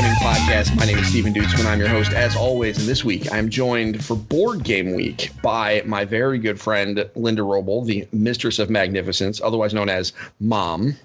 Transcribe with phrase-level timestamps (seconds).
[0.00, 0.74] Gaming Podcast.
[0.78, 1.66] My name is Stephen Dutzman.
[1.66, 2.78] I'm your host, as always.
[2.78, 7.42] And this week, I'm joined for Board Game Week by my very good friend, Linda
[7.42, 10.96] Roble, the Mistress of Magnificence, otherwise known as Mom.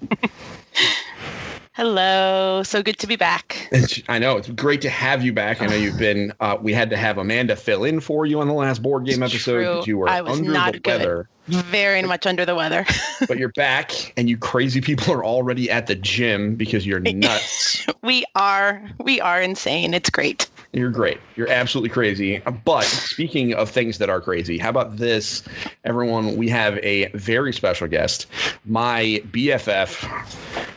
[1.74, 2.62] Hello.
[2.62, 3.68] So good to be back.
[4.08, 4.38] I know.
[4.38, 5.60] It's great to have you back.
[5.60, 8.48] I know you've been, uh, we had to have Amanda fill in for you on
[8.48, 11.00] the last board game It's episode you were I was under not the good.
[11.00, 11.28] weather.
[11.48, 12.84] Very much under the weather.
[13.28, 17.86] but you're back, and you crazy people are already at the gym because you're nuts.
[18.02, 19.94] we are we are insane.
[19.94, 20.48] It's great.
[20.72, 21.18] You're great.
[21.36, 22.42] You're absolutely crazy.
[22.64, 25.42] But speaking of things that are crazy, how about this?
[25.84, 28.26] Everyone, we have a very special guest,
[28.66, 30.04] my BFF,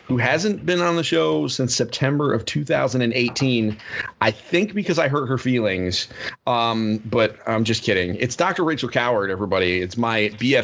[0.08, 3.78] who hasn't been on the show since September of 2018.
[4.22, 6.08] I think because I hurt her feelings.
[6.48, 8.16] Um, but I'm just kidding.
[8.16, 8.64] It's Dr.
[8.64, 9.82] Rachel Kowert, everybody.
[9.82, 10.59] It's my BFF.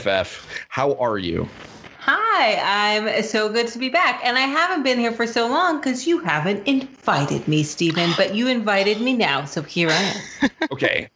[0.70, 1.48] How are you?
[2.00, 4.22] Hi, I'm so good to be back.
[4.24, 8.36] And I haven't been here for so long because you haven't invited me, Stephen, but
[8.36, 9.46] you invited me now.
[9.46, 10.50] So here I am.
[10.72, 11.10] okay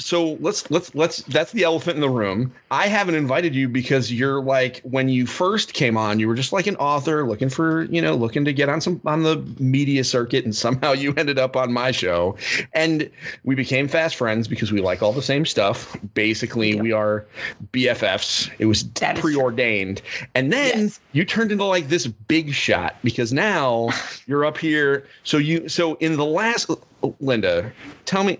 [0.00, 2.52] so let's let's let's that's the elephant in the room.
[2.70, 6.52] I haven't invited you because you're like when you first came on you were just
[6.52, 10.02] like an author looking for you know looking to get on some on the media
[10.04, 12.36] circuit and somehow you ended up on my show.
[12.72, 13.10] And
[13.44, 15.96] we became fast friends because we like all the same stuff.
[16.14, 16.82] Basically Yeah.
[16.82, 17.26] we are
[17.72, 20.02] bffs it was That preordained.
[20.34, 21.00] And then Yes.
[21.12, 23.90] you turned into like this big shot because now
[24.26, 25.06] you're up here.
[25.24, 26.70] So you so in the last
[27.20, 27.72] linda
[28.04, 28.38] tell me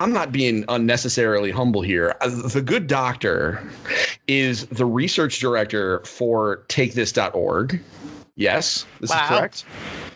[0.00, 3.62] i'm not being unnecessarily humble here Uh, the good doctor
[4.26, 7.80] is the research director for takethis.org
[8.36, 9.22] yes this Wow.
[9.22, 9.64] is correct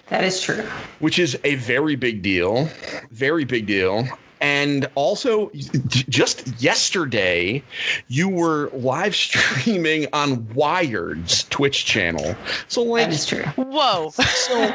[0.08, 0.62] That is true.
[1.00, 2.68] which is a very big deal,
[3.12, 4.06] very big deal.
[4.42, 7.62] And also, just yesterday,
[8.08, 12.34] you were live streaming on Wired's Twitch channel.
[12.66, 13.44] So, like, That is true.
[13.56, 14.10] Whoa.
[14.10, 14.74] so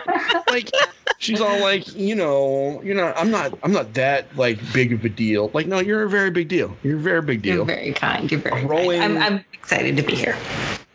[0.50, 0.72] like,
[1.18, 5.04] she's all like, you know, you're not, I'm not, I'm not that like big of
[5.04, 5.52] a deal.
[5.54, 6.76] Like, no, you're a very big deal.
[6.82, 7.56] You're a very big deal.
[7.58, 8.32] You're very kind.
[8.32, 9.18] You're very Rolling- kind.
[9.20, 10.38] I'm, I'm excited to be here.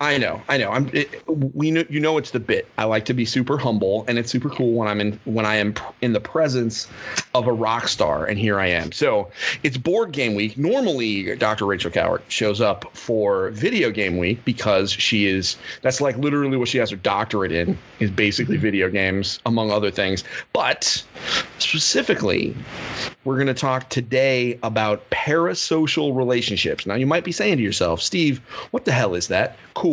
[0.02, 0.72] I know, I know.
[0.72, 0.90] I'm.
[0.92, 2.66] It, we know, you know, it's the bit.
[2.76, 5.54] I like to be super humble, and it's super cool when I'm in when I
[5.54, 6.88] am in the presence
[7.36, 8.90] of a rock star, and here I am.
[8.90, 9.30] So
[9.62, 10.58] it's board game week.
[10.58, 11.66] Normally, Dr.
[11.66, 15.56] Rachel Kowert shows up for video game week because she is.
[15.82, 19.92] That's like literally what she has her doctorate in is basically video games, among other
[19.92, 20.24] things.
[20.52, 21.00] But
[21.58, 22.56] specifically,
[23.24, 26.86] we're going to talk today about parasocial relationships.
[26.86, 28.40] Now, you might be saying to yourself, Steve,
[28.72, 29.56] what the hell is that?
[29.74, 29.91] Cool.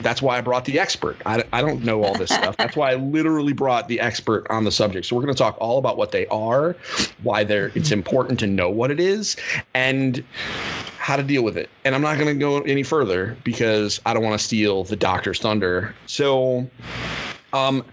[0.00, 1.16] That's why I brought the expert.
[1.24, 2.56] I, I don't know all this stuff.
[2.56, 5.06] That's why I literally brought the expert on the subject.
[5.06, 6.76] So we're going to talk all about what they are,
[7.22, 9.36] why they're it's important to know what it is,
[9.74, 10.24] and
[10.98, 11.70] how to deal with it.
[11.84, 14.96] And I'm not going to go any further because I don't want to steal the
[14.96, 15.94] doctor's thunder.
[16.06, 16.68] So,
[17.52, 17.84] um,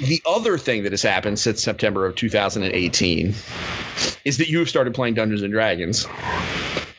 [0.00, 3.34] the other thing that has happened since September of 2018
[4.24, 6.06] is that you have started playing Dungeons and Dragons,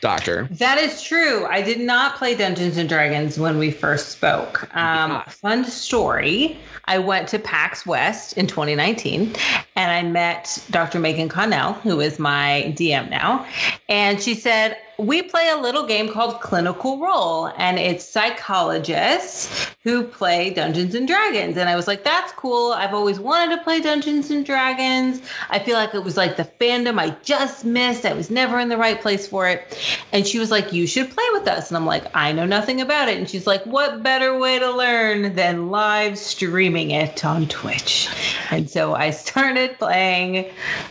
[0.02, 0.48] Doctor.
[0.50, 1.46] That is true.
[1.46, 4.68] I did not play Dungeons and Dragons when we first spoke.
[4.76, 6.58] Um, fun story.
[6.86, 9.32] I went to PAX West in 2019
[9.76, 10.98] and I met Dr.
[10.98, 13.46] Megan Connell, who is my DM now.
[13.88, 20.04] And she said, We play a little game called Clinical Roll, and it's psychologists who
[20.04, 21.56] play Dungeons and Dragons.
[21.56, 22.72] And I was like, That's cool.
[22.72, 25.20] I've always wanted to play Dungeons and Dragons.
[25.50, 28.06] I feel like it was like the fandom I just missed.
[28.06, 29.78] I was never in the right place for it.
[30.12, 31.68] And she was like, You should play with us.
[31.68, 33.18] And I'm like, I know nothing about it.
[33.18, 38.08] And she's like, What better way to learn than live streaming it on Twitch?
[38.50, 40.50] And so I started playing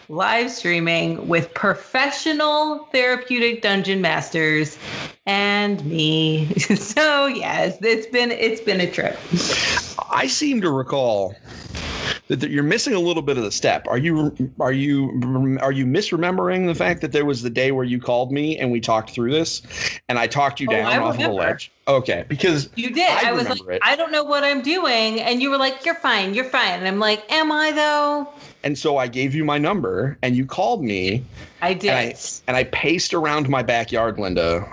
[0.09, 3.61] live streaming with professional therapeutic
[3.91, 4.78] dungeon masters
[5.25, 6.47] and me.
[6.59, 9.20] so yes, it's been it's been a trip.
[10.09, 11.35] I seem to recall
[12.39, 13.87] that you're missing a little bit of the step.
[13.87, 17.83] Are you are you are you misremembering the fact that there was the day where
[17.83, 19.61] you called me and we talked through this,
[20.09, 21.72] and I talked you Oh, down I off of the ledge?
[21.87, 23.09] Okay, because You did.
[23.09, 23.81] I I, was like, it.
[23.83, 25.19] I don't know what I'm doing.
[25.19, 26.79] And you were like, You're fine, you're fine.
[26.79, 28.28] And I'm like, Am I though?
[28.63, 31.23] and so I gave you my number and you called me
[31.63, 31.89] I did.
[31.89, 32.16] and I
[32.47, 34.67] and I paced around my backyard, Linda.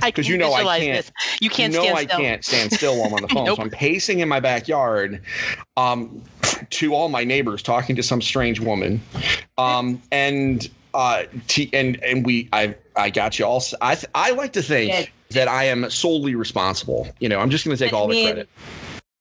[0.00, 1.12] I 'Cause can you know I can't- This.
[1.40, 2.18] You can't you know stand I still.
[2.18, 3.44] can't stand still while I'm on the phone.
[3.44, 3.56] Nope.
[3.56, 5.22] So I'm pacing in my backyard
[5.76, 6.22] um,
[6.70, 9.00] to all my neighbors, talking to some strange woman.
[9.58, 13.62] Um, and uh, t- and and we I I got you all.
[13.80, 15.08] I th- I like to think Good.
[15.36, 17.08] that I am solely responsible.
[17.20, 18.48] You know, I'm just going to take I all the credit.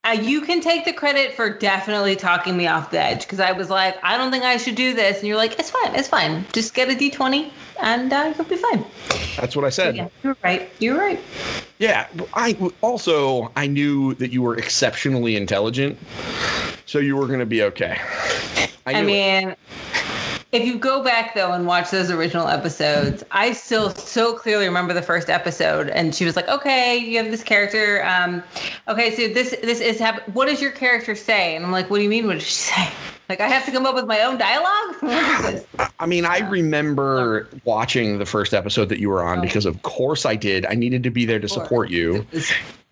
[0.04, 3.52] Uh, you can take the credit for definitely talking me off the edge because I
[3.52, 5.20] was like, I don't think I should do this.
[5.20, 6.44] And you're like, it's fine, it's fine.
[6.54, 7.52] Just get a D20
[7.84, 8.84] and uh, you'll be fine.
[9.40, 9.96] That's what I said.
[9.96, 10.72] Yeah, you're right.
[10.80, 11.20] You're right.
[11.78, 16.00] Yeah, I also I knew that you were exceptionally intelligent.
[16.88, 18.00] so you were going to be okay.
[18.88, 19.50] I, mean.
[19.50, 19.60] it.
[20.52, 24.94] If you go back though and watch those original episodes, I still so clearly remember
[24.94, 28.04] the first episode, and she was like, "Okay, you have this character.
[28.06, 28.44] Um,
[28.88, 31.98] okay, so this this is hap- What does your character say?" And I'm like, "What
[31.98, 32.28] do you mean?
[32.28, 32.90] What does she say?"
[33.30, 34.96] Like I have to come up with my own dialogue.
[35.00, 35.90] What is this?
[36.02, 39.42] I mean, I remember watching the first episode that you were on Oh.
[39.42, 40.66] because, of course, I did.
[40.66, 42.26] I needed to be there to support you.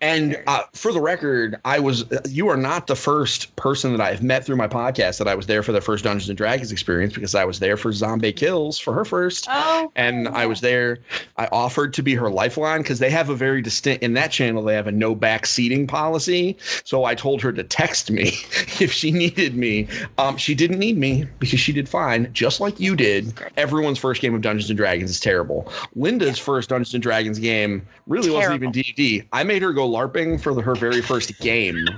[0.00, 2.04] And uh, for the record, I was.
[2.26, 5.46] You are not the first person that I've met through my podcast that I was
[5.46, 8.78] there for the first Dungeons and Dragons experience because I was there for Zombie Kills
[8.78, 9.46] for her first.
[9.50, 11.00] Oh, and I was there.
[11.36, 14.62] I offered to be her lifeline because they have a very distinct in that channel.
[14.62, 16.56] They have a no back seating policy.
[16.84, 18.28] So I told her to text me
[18.80, 19.86] if she needed me.
[20.16, 23.34] Um, she didn't need me because she did fine, just like you did.
[23.58, 25.70] Everyone's first game of Dungeons and Dragons is terrible.
[25.94, 29.24] Linda's first Dungeons and Dragons game really wasn't even D&D.
[29.32, 31.86] I made her go LARPing for the, her very first game.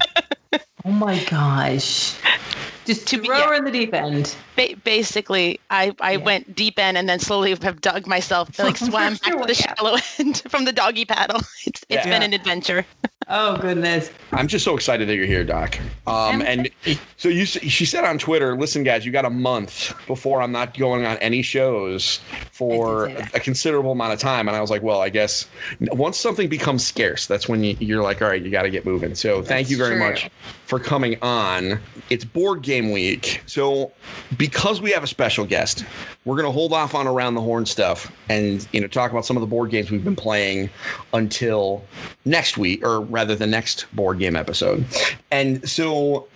[0.84, 2.16] Oh my gosh.
[2.84, 3.46] Just To to be- throw yeah.
[3.50, 4.34] her in the deep end.
[4.56, 6.16] Ba- basically, I, I Yeah.
[6.18, 9.96] went deep end and then slowly have dug myself, like swam back to the shallow
[10.18, 11.40] end from the doggy paddle.
[11.66, 12.10] It's it's Yeah.
[12.10, 12.84] been an adventure.
[13.28, 14.10] Oh goodness.
[14.32, 15.78] I'm just so excited that you're here, Doc.
[16.06, 16.68] Um, and
[17.16, 20.76] so you, she said on Twitter, "Listen, guys, you got a month before I'm not
[20.76, 22.18] going on any shows
[22.50, 23.36] for I did say that.
[23.36, 25.46] a considerable amount of time." And I was like, "Well, I guess
[25.92, 28.84] once something becomes scarce, that's when you, you're like, all right, you got to get
[28.84, 30.00] moving." So thank you very true.
[30.00, 30.28] much
[30.66, 31.78] for coming on.
[32.10, 33.92] It's board game week, so
[34.52, 35.84] because we have a special guest,
[36.24, 39.36] we're gonna hold off on around the horn stuff and you know talk about some
[39.36, 40.68] of the board games we've been playing
[41.14, 41.82] until
[42.26, 44.84] next week, or rather the next board game episode.
[45.30, 46.28] And so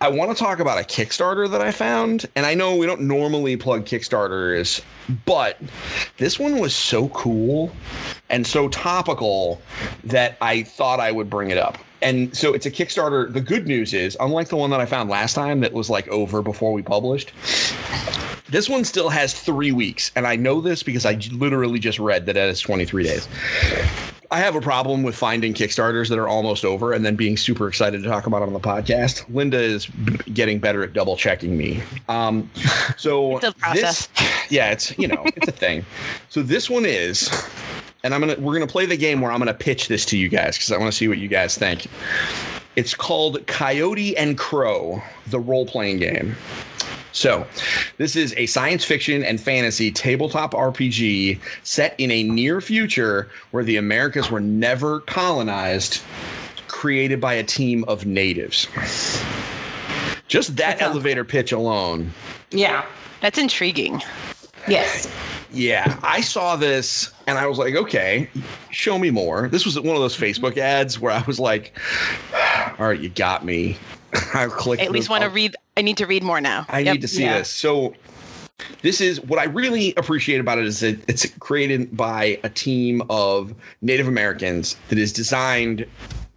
[0.00, 2.26] I want to talk about a Kickstarter that I found.
[2.34, 4.82] And I know we don't normally plug Kickstarters,
[5.24, 5.60] but
[6.18, 7.72] this one was so cool
[8.30, 9.62] and so topical
[10.04, 11.78] that I thought I would bring it up.
[12.02, 13.32] And so it's a Kickstarter.
[13.32, 16.06] The good news is, unlike the one that I found last time that was like
[16.08, 17.32] over before we published,
[18.48, 20.10] this one still has three weeks.
[20.16, 23.28] And I know this because I literally just read that it has 23 days.
[24.30, 27.66] I have a problem with finding Kickstarters that are almost over and then being super
[27.66, 29.24] excited to talk about them on the podcast.
[29.34, 31.82] Linda is b- getting better at double checking me.
[32.10, 32.50] Um,
[32.98, 34.06] so It's a process.
[34.08, 35.84] this, yeah, it's you know, it's a thing.
[36.28, 37.30] So this one is,
[38.04, 40.28] and I'm gonna we're gonna play the game where I'm gonna pitch this to you
[40.28, 41.86] guys because I want to see what you guys think.
[42.76, 46.36] It's called Coyote and Crow, the role playing game.
[47.10, 47.44] So,
[47.96, 53.64] this is a science fiction and fantasy tabletop RPG set in a near future where
[53.64, 56.00] the Americas were never colonized,
[56.68, 58.68] created by a team of natives.
[60.28, 62.12] Just that That sounds- elevator pitch alone.
[62.50, 62.84] Yeah.
[63.22, 64.00] That's intriguing.
[64.68, 65.08] Yes.
[65.50, 68.28] Yeah, I saw this and I was like, okay,
[68.70, 69.48] show me more.
[69.48, 71.76] This was one of those Facebook ads where I was like,
[72.78, 73.76] all right, you got me.
[74.34, 74.80] I'll click.
[74.80, 75.56] I at least want to read.
[75.76, 76.66] I need to read more now.
[76.68, 76.92] I Yep.
[76.94, 77.38] need to see Yeah.
[77.38, 77.48] this.
[77.50, 77.94] So
[78.82, 83.02] this is what I really appreciate about it is that it's created by a team
[83.08, 85.86] of Native Americans that is designed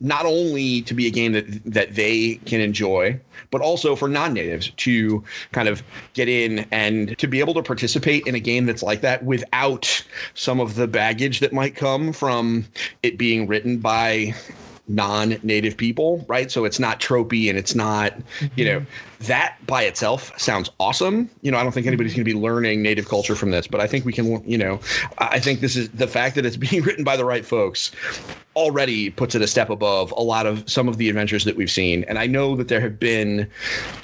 [0.02, 3.18] not only to be a game that that they can enjoy,
[3.52, 8.26] but also for non-natives to kind of get in and to be able to participate
[8.28, 10.04] in a game that's like that without
[10.34, 12.66] some of the baggage that might come from
[13.04, 14.34] it being written by
[14.88, 16.52] non-native people, right?
[16.52, 18.18] So it's not tropey and it's not,
[18.56, 18.66] you mm-hmm.
[18.66, 18.86] know,
[19.22, 21.30] that by itself sounds awesome.
[21.42, 23.80] You know, I don't think anybody's going to be learning native culture from this, but
[23.80, 24.80] I think we can, you know,
[25.20, 27.92] I think this is the fact that it's being written by the right folks
[28.56, 31.72] already puts it a step above a lot of some of the adventures that we've
[31.72, 32.04] seen.
[32.06, 33.50] And I know that there have been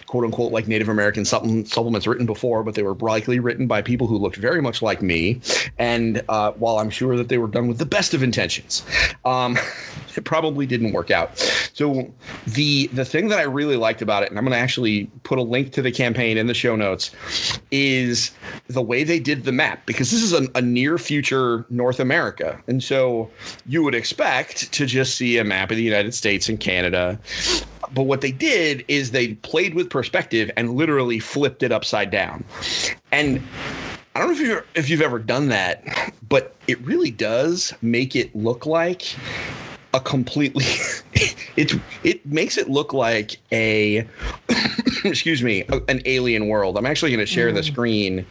[0.06, 4.08] quote unquote like Native American supplements written before, but they were likely written by people
[4.08, 5.42] who looked very much like me.
[5.78, 8.86] And uh, while I'm sure that they were done with the best of intentions,
[9.26, 9.58] um,
[10.16, 11.38] it probably didn't work out.
[11.74, 12.12] So
[12.48, 15.38] the the thing that I really liked about it, and I'm going to actually put
[15.38, 17.12] a link to the campaign in the show notes,
[17.72, 18.32] is
[18.68, 22.62] the way they did the map because this is a, a near future North America,
[22.68, 23.30] and so
[23.66, 27.20] you would expect to just see a map of the United States and Canada.
[27.94, 32.44] But what they did is they played with perspective and literally flipped it upside down.
[33.12, 33.42] And
[34.18, 35.84] I don't know if you're if you've ever done that,
[36.28, 39.16] but it really does make it look like
[39.94, 40.66] a completely
[41.56, 41.74] it
[42.04, 44.08] it makes it look like a
[45.12, 47.66] excuse me an alien world i'm actually going to share the mm.
[47.72, 48.26] screen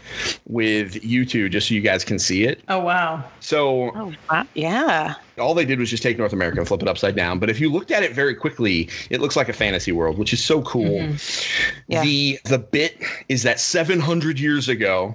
[0.46, 3.24] with you two just so you guys can see it Oh wow.
[3.40, 4.46] so Oh, wow.
[4.54, 5.14] yeah.
[5.38, 7.60] all they did was just take north america and flip it upside down but if
[7.60, 10.62] you looked at it very quickly it looks like a fantasy world which is so
[10.62, 11.72] cool mm-hmm.
[11.88, 12.02] Yeah.
[12.02, 15.14] the the bit is that 700 years ago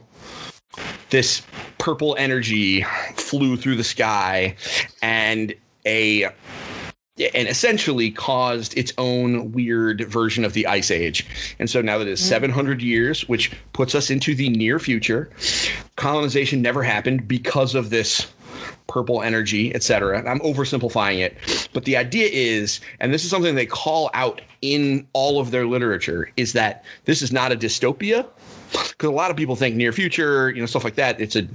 [1.10, 1.41] this
[1.77, 2.84] purple energy
[3.15, 4.56] flew through the sky
[5.01, 5.53] and
[5.86, 6.30] a
[7.34, 11.25] and essentially caused its own weird version of the ice age.
[11.60, 12.30] And so now that it's hmm.
[12.30, 15.30] 700 years, which puts us into the near future,
[15.98, 18.32] colonization never happened because of this
[18.88, 20.30] purple energy, etc.
[20.30, 25.08] I'm oversimplifying it, but the idea is, and this is something they call out in
[25.13, 28.25] all of their literature, is that this is not a dystopia.
[28.72, 31.20] Because a lot of people think near future, you know, stuff like that.
[31.20, 31.46] It's a,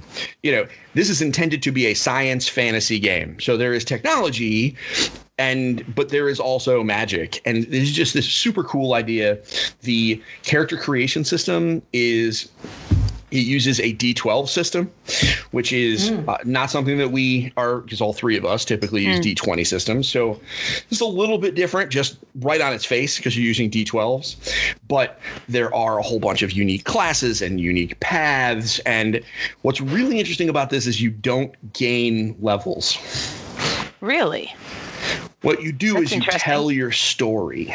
[0.43, 3.39] you know, this is intended to be a science fantasy game.
[3.39, 4.75] So there is technology,
[5.37, 9.37] and but there is also magic, and this is just this super cool idea.
[9.81, 12.49] The character creation system is
[13.29, 14.89] it uses a D12 system,
[15.51, 16.29] which is Mm.
[16.29, 20.07] uh, not something that we are, because all three of us typically use D20 systems.
[20.07, 20.39] So
[20.89, 24.37] it's a little bit different, just right on its face, because you're using D12s.
[24.87, 28.79] But there are a whole bunch of unique classes and unique paths.
[28.85, 29.19] And
[29.61, 32.97] what's really interesting about this is you don't gain levels.
[33.99, 34.53] Really?
[35.41, 37.73] What you do That's is you tell your story.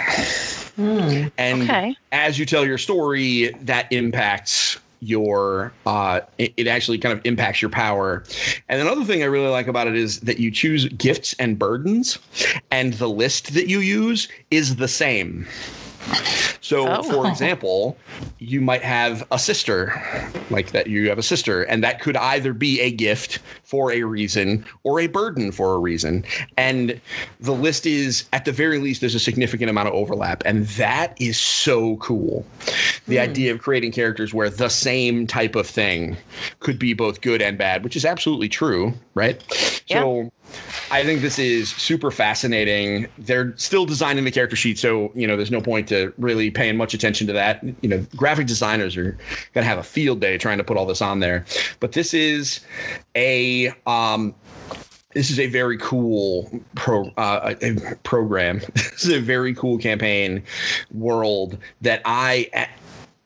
[0.76, 1.26] Hmm.
[1.38, 1.96] And Okay.
[2.12, 7.60] as you tell your story, that impacts your uh it, it actually kind of impacts
[7.60, 8.22] your power
[8.68, 12.20] and another thing i really like about it is that you choose gifts and burdens
[12.70, 15.44] and the list that you use is the same
[16.60, 17.02] so Oh.
[17.02, 17.96] for example
[18.38, 20.00] you might have a sister
[20.50, 24.02] like that you have a sister and that could either be a gift for a
[24.02, 26.24] reason or a burden for a reason.
[26.56, 27.00] And
[27.40, 31.16] the list is at the very least there's a significant amount of overlap and that
[31.20, 32.44] is so cool.
[33.06, 33.22] The hmm.
[33.22, 36.16] idea of creating characters where the same type of thing
[36.60, 39.42] could be both good and bad which is absolutely true right?
[39.88, 40.30] So
[40.90, 43.08] I think this is super fascinating.
[43.18, 46.76] They're still designing the character sheet, so you know there's no point to really paying
[46.76, 47.62] much attention to that.
[47.82, 49.16] You know, graphic designers are
[49.54, 51.44] gonna have a field day trying to put all this on there.
[51.80, 52.60] But this is
[53.14, 54.34] a um,
[55.14, 57.54] this is a very cool pro uh,
[58.02, 58.60] program.
[58.74, 60.42] this is a very cool campaign
[60.92, 62.68] world that I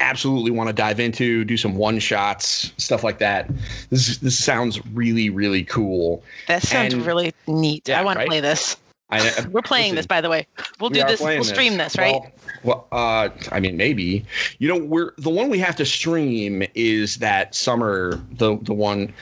[0.00, 1.44] absolutely want to dive into.
[1.44, 3.50] Do some one shots, stuff like that.
[3.90, 6.22] This this sounds really really cool.
[6.48, 7.88] That sounds And- really neat.
[7.88, 8.24] Yeah, I want right?
[8.24, 8.76] to play this.
[9.10, 10.46] I, We're playing listen, this, by the way.
[10.80, 11.20] We'll we do this.
[11.20, 12.20] We'll stream this, right?
[12.20, 12.32] Well,
[12.64, 14.24] well, uh, I mean, maybe.
[14.58, 19.12] You know, we're the one we have to stream is that summer, the the one.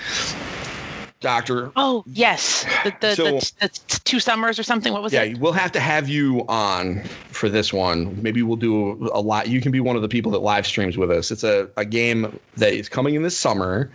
[1.25, 4.93] Doctor, oh yes, the the, So- the, the two summers or something.
[4.93, 5.33] What was yeah, it?
[5.33, 8.21] Yeah, we'll have to have you on for this one.
[8.23, 9.49] Maybe we'll do a lot.
[9.49, 11.31] You can be one of the people that live streams with us.
[11.31, 13.91] It's a, a game that is coming in this summer.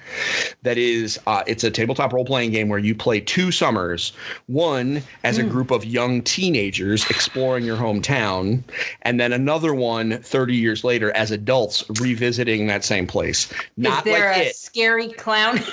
[0.63, 4.11] That is, uh, it's a tabletop role playing game where you play two summers.
[4.47, 8.63] One as a group of young teenagers exploring your hometown,
[9.03, 13.53] and then another one 30 years later as adults revisiting that same place.
[13.77, 14.55] Not Is there like a it.
[14.55, 15.59] scary clown?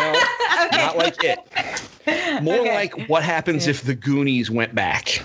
[0.00, 0.12] No,
[0.72, 1.38] not like it.
[2.42, 2.74] More Okay.
[2.74, 5.22] like what happens if the Goonies went back.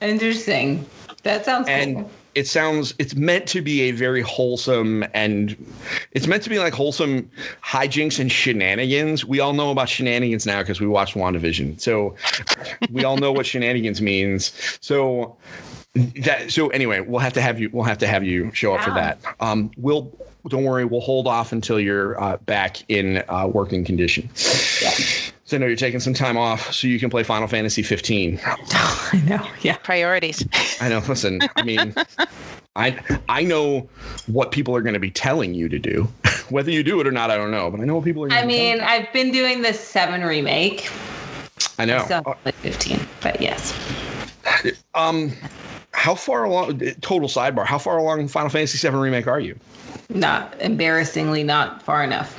[0.00, 0.86] Interesting.
[1.24, 2.10] That sounds and cool.
[2.34, 5.56] it sounds it's meant to be a very wholesome and
[6.12, 7.30] it's meant to be like wholesome
[7.64, 9.24] hijinks and shenanigans.
[9.24, 11.80] We all know about shenanigans now because we watched WandaVision.
[11.80, 12.16] So
[12.90, 14.52] we all know what shenanigans means.
[14.80, 15.36] So
[15.94, 18.82] that so anyway, we'll have to have you we'll have to have you show up
[18.82, 19.18] for that.
[19.40, 20.10] Um we'll
[20.48, 24.24] don't worry, we'll hold off until you're uh, back in uh, working condition.
[24.82, 24.90] Yeah.
[25.44, 28.40] So I know you're taking some time off so you can play Final Fantasy 15.
[28.46, 29.46] I know.
[29.60, 29.76] Yeah.
[29.76, 30.46] Priorities.
[30.80, 31.02] I know.
[31.06, 31.94] Listen, I mean,
[32.74, 33.88] I I know
[34.26, 36.08] what people are going to be telling you to do.
[36.48, 37.70] Whether you do it or not, I don't know.
[37.70, 38.28] But I know what people are.
[38.28, 40.90] Gonna I be telling mean, I've been doing the seven remake.
[41.78, 42.04] I know.
[42.06, 43.72] So like 15, but yes.
[44.94, 45.32] Um,
[46.02, 46.80] how far along?
[47.00, 47.64] Total sidebar.
[47.64, 49.56] How far along Final Fantasy VII remake are you?
[50.08, 52.34] Not embarrassingly not far enough.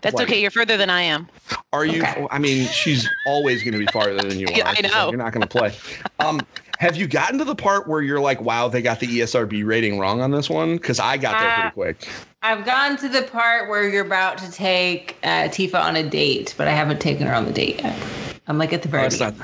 [0.00, 0.40] That's Like- okay.
[0.40, 1.26] You're further than I am.
[1.72, 2.02] Are you?
[2.04, 2.24] Okay.
[2.30, 4.52] I mean, she's always going to be farther than you are.
[4.52, 4.88] Yeah, I know.
[5.06, 5.72] like you're not going to play.
[6.20, 6.40] Um,
[6.78, 9.98] have you gotten to the part where you're like, wow, they got the ESRB rating
[9.98, 10.76] wrong on this one?
[10.76, 12.08] Because I got there pretty Uh, quick.
[12.42, 16.54] I've gotten to the part where you're about to take uh, Tifa on a date,
[16.56, 17.98] but I haven't taken her on the date yet.
[18.46, 19.40] I'm like at the Oh, very that's beginning.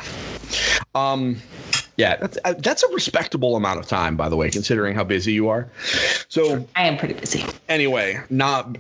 [0.95, 1.01] not.
[1.03, 1.37] Um,
[1.97, 5.33] yeah, that's uh, that's a respectable amount of time, by the way, considering how busy
[5.33, 5.69] you are.
[6.29, 7.45] So I am pretty busy.
[7.69, 8.77] anyway, not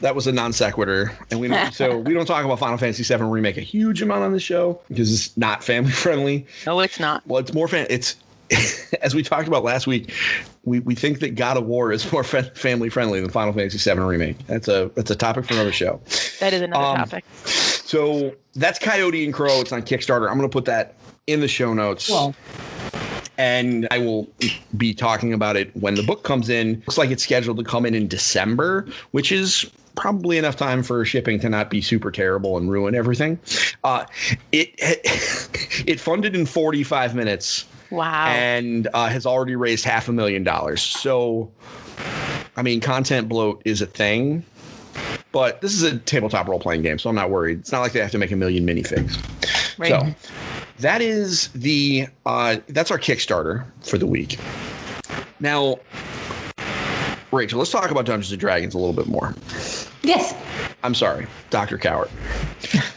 [0.00, 1.72] that was a non sequitur, and we don't.
[1.72, 4.80] so we don't talk about Final Fantasy VII remake a huge amount on the show
[4.88, 6.46] because it's not family friendly.
[6.66, 7.26] No, it's not.
[7.26, 7.86] Well, it's more fan.
[7.90, 8.16] It's
[9.02, 10.12] as we talked about last week.
[10.64, 13.78] We, we think that God of War is more fa- family friendly than Final Fantasy
[13.78, 14.36] VII remake.
[14.48, 16.00] That's a that's a topic for another show.
[16.40, 17.24] That is another Um, topic.
[17.44, 19.60] So that's Coyote and Crow.
[19.60, 20.28] It's on Kickstarter.
[20.28, 20.94] I'm going to put that
[21.26, 22.08] in the show notes.
[22.08, 22.34] Well,
[23.38, 24.28] and I will
[24.76, 26.76] be talking about it when the book comes in.
[26.86, 31.04] Looks like it's scheduled to come in in December, which is probably enough time for
[31.04, 33.38] shipping to not be super terrible and ruin everything.
[33.84, 34.04] Uh,
[34.52, 34.70] it
[35.86, 38.26] it funded in 45 minutes Wow.
[38.28, 40.82] and uh, has already raised half a million dollars.
[40.82, 41.50] So,
[42.56, 44.44] I mean, content bloat is a thing,
[45.32, 47.60] but this is a tabletop role playing game, so I'm not worried.
[47.60, 49.16] It's not like they have to make a million minifigs.
[49.78, 49.90] Right.
[49.90, 50.30] So,
[50.78, 54.38] that is the uh, that's our Kickstarter for the week.
[55.40, 55.76] Now,
[57.32, 59.34] Rachel, let's talk about Dungeons and Dragons a little bit more.
[60.02, 60.34] Yes.
[60.82, 62.10] I'm sorry, Doctor Kowert.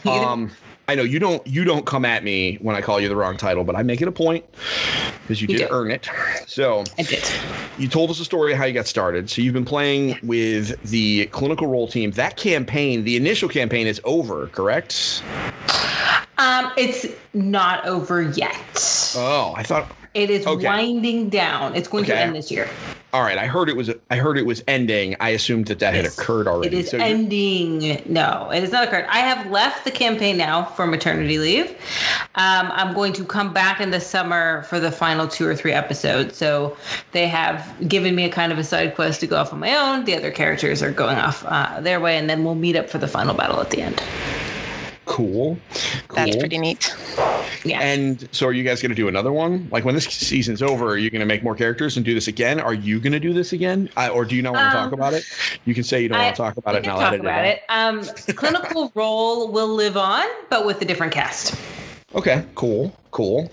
[0.06, 0.50] Um,
[0.88, 3.36] I know you don't you don't come at me when I call you the wrong
[3.36, 4.44] title, but I make it a point
[5.22, 5.74] because you, You did do.
[5.74, 6.08] earn it.
[6.46, 7.22] So I did.
[7.78, 9.28] you told us a story of how you got started.
[9.28, 12.12] So you've been playing with the clinical roll team.
[12.12, 15.22] That campaign, the initial campaign, is over, correct?
[16.40, 19.14] Um, it's not over yet.
[19.14, 19.92] Oh, I thought.
[20.14, 20.64] It is okay.
[20.64, 21.76] winding down.
[21.76, 22.68] It's going to end this year.
[23.12, 23.90] All right, I heard it was.
[24.10, 25.16] I heard it was ending.
[25.20, 26.78] I assumed that that had occurred already.
[26.78, 28.02] It is So ending.
[28.06, 29.04] No, it is not occurred.
[29.08, 31.70] I have left the campaign now for maternity leave.
[32.36, 35.72] Um, I'm going to come back in the summer for the final two or three
[35.72, 36.36] episodes.
[36.36, 36.76] So
[37.12, 39.76] they have given me a kind of a side quest to go off on my
[39.76, 40.06] own.
[40.06, 42.98] The other characters are going off uh, their way, and then we'll meet up for
[42.98, 44.02] the final battle at the end.
[45.10, 45.58] Cool.
[46.14, 46.94] That's pretty neat.
[47.64, 47.80] Yeah.
[47.80, 49.68] And so, are you guys going to do another one?
[49.72, 52.28] Like when this season's over, are you going to make more characters and do this
[52.28, 52.60] again?
[52.60, 54.86] Are you going to do this again, I, or do you not want to talk
[54.86, 55.24] Um, about it?
[55.64, 57.12] You can say you don't I- want to talk about it, can and I'll talk
[57.14, 57.62] edit about it.
[57.68, 57.98] out.
[57.98, 58.08] it.
[58.28, 61.60] Um, clinical roll will live on, but with a different cast.
[62.14, 63.50] Okay, cool, cool.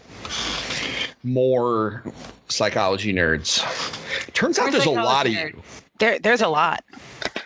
[1.24, 2.04] More
[2.50, 3.62] psychology nerds.
[4.34, 5.64] Turns out there's a lot of psychology you.
[5.98, 6.84] There, there's a lot.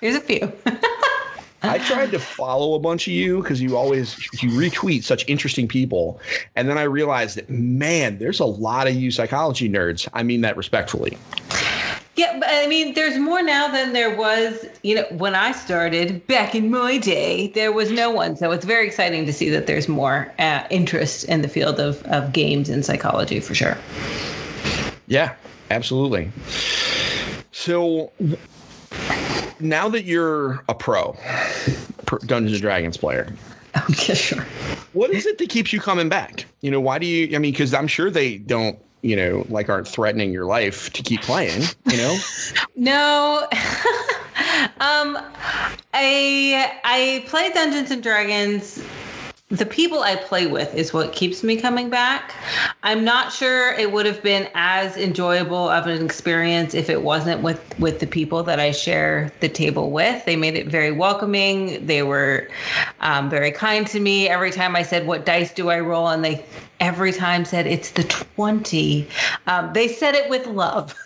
[0.01, 0.51] There's a few.
[1.63, 5.67] I tried to follow a bunch of you because you always you retweet such interesting
[5.67, 6.19] people,
[6.55, 10.07] and then I realized that man, there's a lot of you psychology nerds.
[10.13, 11.17] I mean that respectfully.
[12.15, 16.25] Yeah, but I mean, there's more now than there was, you know, when I started
[16.27, 18.35] back in my day, there was no one.
[18.35, 22.03] So it's very exciting to see that there's more uh, interest in the field of,
[22.03, 23.77] of games and psychology for sure.
[25.07, 25.35] Yeah,
[25.69, 26.29] absolutely.
[27.53, 28.11] So
[29.59, 31.15] now that you're a pro,
[32.05, 33.33] pro Dungeons and Dragons player,
[33.89, 34.43] Okay, sure.
[34.93, 36.45] what is it that keeps you coming back?
[36.61, 37.35] You know, why do you?
[37.35, 41.01] I mean, because I'm sure they don't, you know, like aren't threatening your life to
[41.03, 41.61] keep playing.
[41.85, 42.17] You know,
[42.75, 43.47] No.
[44.81, 45.17] um
[45.93, 48.81] I I play Dungeons and Dragons
[49.51, 52.33] the people I play with is what keeps me coming back.
[52.83, 57.41] I'm not sure it would have been as enjoyable of an experience if it wasn't
[57.41, 60.23] with with the people that I share the table with.
[60.23, 61.85] They made it very welcoming.
[61.85, 62.47] They were
[63.01, 64.29] um, very kind to me.
[64.29, 66.45] Every time I said, "What dice do I roll?" and they
[66.81, 69.07] every time said it's the 20
[69.47, 70.95] um, they said it with love.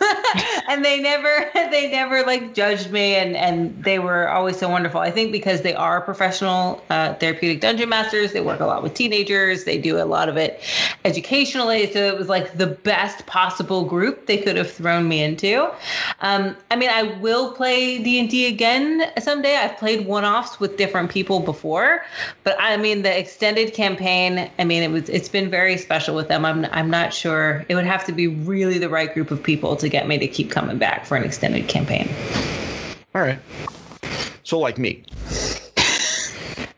[0.68, 5.00] And they never they never like judged me and and they were always so wonderful.
[5.00, 8.94] I think because they are professional uh, therapeutic dungeon masters they work a lot with
[8.94, 10.60] teenagers they do a lot of it
[11.04, 15.70] educationally so it was like the best possible group they could have thrown me into.
[16.20, 19.56] Um, i mean i will play d&d again someday.
[19.56, 22.02] I've played one-offs with different people before
[22.44, 26.28] but i mean the extended campaign i mean it was it's been very special with
[26.28, 29.42] them i'm i'm not sure it would have to be really the right group of
[29.42, 32.08] people to get me to keep coming back for an extended campaign
[33.14, 33.38] all right.
[34.44, 35.02] So like me,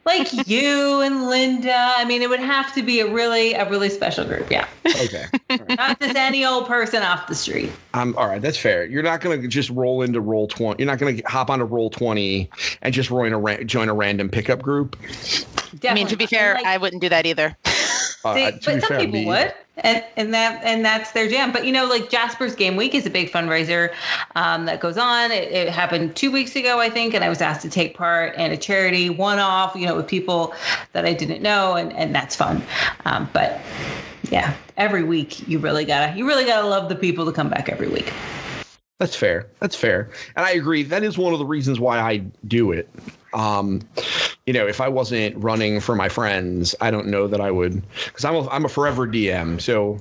[0.07, 3.91] like you and linda i mean it would have to be a really a really
[3.91, 4.67] special group yeah
[5.03, 5.27] okay.
[5.51, 5.77] All right.
[5.77, 8.85] not just any old person off the street Um, all right, that's fair.
[8.87, 10.81] You're not going to just roll into roll 20.
[10.83, 12.49] You're not going to hop onto roll 20
[12.83, 14.97] and just join a, ra- join a random pickup group.
[15.85, 16.27] I mean, to be Definitely.
[16.29, 17.57] fair, Like- I wouldn't do that either.
[18.25, 21.53] Uh, be but some fair, people me- would, and and that and that's their jam.
[21.53, 23.93] But you know, like Jasper's Game Week is a big fundraiser
[24.35, 25.31] um, that goes on.
[25.31, 28.35] It, it happened two weeks ago, I think, and I was asked to take part
[28.37, 30.53] in a charity one-off, you know, with people
[30.93, 32.63] that I didn't know, and and that's fun.
[33.05, 33.61] Um, but
[34.31, 37.69] yeah, every week you really gotta you really gotta love the people to come back
[37.69, 38.13] every week.
[38.99, 39.47] That's fair.
[39.61, 40.11] That's fair.
[40.35, 40.83] And I agree.
[40.83, 42.17] That is one of the reasons why I
[42.49, 42.89] do it.
[43.33, 43.81] Um,
[44.47, 47.83] you know, if I wasn't running for my friends, I don't know that I would,
[48.07, 49.61] because I'm a, I'm a forever DM.
[49.61, 49.99] So,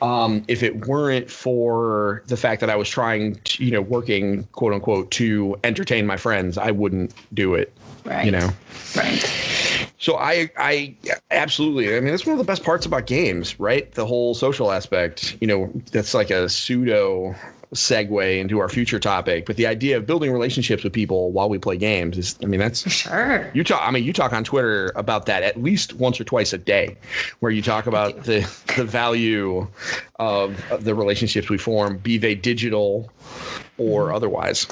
[0.00, 4.44] um, if it weren't for the fact that I was trying to, you know, working
[4.52, 7.72] quote unquote to entertain my friends, I wouldn't do it.
[8.04, 8.24] Right.
[8.24, 8.50] You know.
[8.96, 9.88] Right.
[9.98, 10.94] So I I
[11.30, 11.96] absolutely.
[11.96, 13.90] I mean, that's one of the best parts about games, right?
[13.92, 15.36] The whole social aspect.
[15.40, 17.34] You know, that's like a pseudo
[17.74, 19.46] segue into our future topic.
[19.46, 22.60] But the idea of building relationships with people while we play games is, I mean,
[22.60, 23.50] that's Sure.
[23.54, 23.82] you talk.
[23.82, 26.96] I mean, you talk on Twitter about that at least once or twice a day,
[27.40, 28.40] where you talk about the
[28.76, 29.66] the value
[30.18, 33.10] of, of the relationships we form, be they digital
[33.76, 34.16] or mm-hmm.
[34.16, 34.66] otherwise.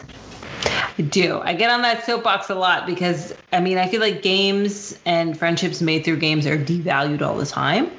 [0.98, 1.40] I do.
[1.40, 5.38] I get on that soapbox a lot because I mean I feel like games and
[5.38, 7.90] friendships made through games are devalued all the time,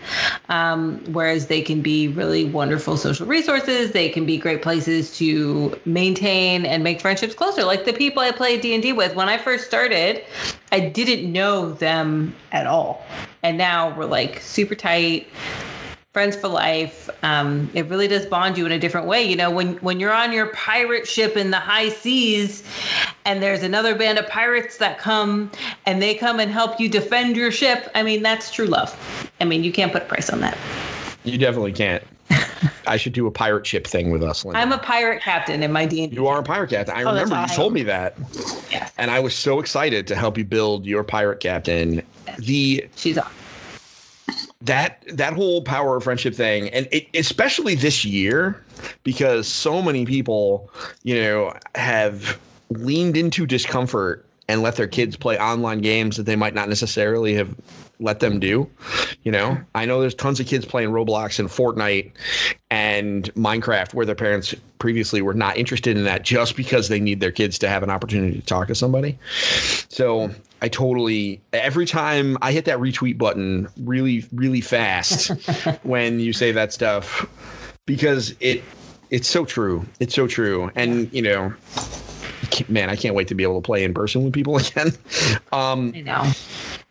[0.49, 3.91] um, whereas they can be really wonderful social resources.
[3.91, 7.63] They can be great places to maintain and make friendships closer.
[7.63, 10.23] Like the people I played D and D with when I first started,
[10.71, 13.05] I didn't know them at all,
[13.43, 15.27] and now we're like super tight
[16.17, 17.11] friends for life.
[17.21, 19.21] Um, it really does bond you in a different way.
[19.23, 22.63] You know, when when you're on your pirate ship in the high seas,
[23.25, 25.51] and there's another band of pirates that come
[25.85, 27.91] and they come and help you defend your ship.
[27.93, 28.97] I mean, that's true love.
[29.39, 30.57] I mean, you can't put a price on that.
[31.23, 32.03] You definitely can't.
[32.87, 34.43] I should do a pirate ship thing with us.
[34.43, 34.59] Linda.
[34.59, 36.15] I'm a pirate captain in my D&D.
[36.15, 36.95] You are a pirate captain.
[36.95, 37.55] I Oh, remember you awesome.
[37.55, 38.15] told me that,
[38.71, 42.01] Yeah, and I was so excited to help you build your pirate captain.
[42.39, 43.29] The she's on.
[44.61, 48.63] That that whole power of friendship thing and it, especially this year
[49.03, 50.69] because so many people
[51.03, 52.39] you know have
[52.69, 57.33] leaned into discomfort and let their kids play online games that they might not necessarily
[57.35, 57.55] have
[57.99, 58.67] let them do
[59.27, 59.57] you know?
[59.75, 62.13] I know there's tons of kids playing roblox and fortnite
[62.71, 67.19] and minecraft where their parents previously were not interested in that just because they need
[67.19, 69.19] their kids to have an opportunity to talk to somebody.
[69.89, 75.29] So I totally every time I hit that retweet button really really fast
[75.83, 77.25] when you say that stuff
[77.85, 78.63] because it
[79.09, 79.85] it's so true.
[79.99, 80.71] It's so true.
[80.75, 81.53] And you know
[82.69, 84.93] man, I can't wait to be able to play in person with people again.
[85.51, 86.31] Um I know.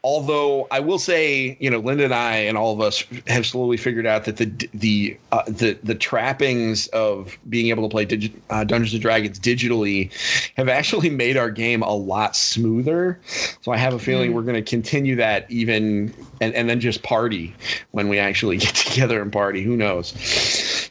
[0.07, 3.77] Although I will say, you know, Linda and I and all of us have slowly
[3.77, 8.33] figured out that the the uh, the the trappings of being able to play digi-
[8.49, 10.12] uh, Dungeons and Dragons digitally
[10.57, 13.21] have actually made our game a lot smoother.
[13.62, 17.03] So I have a feeling we're going to continue that even and and then just
[17.03, 17.53] party
[17.90, 19.61] when we actually get together and party.
[19.64, 20.12] Who knows?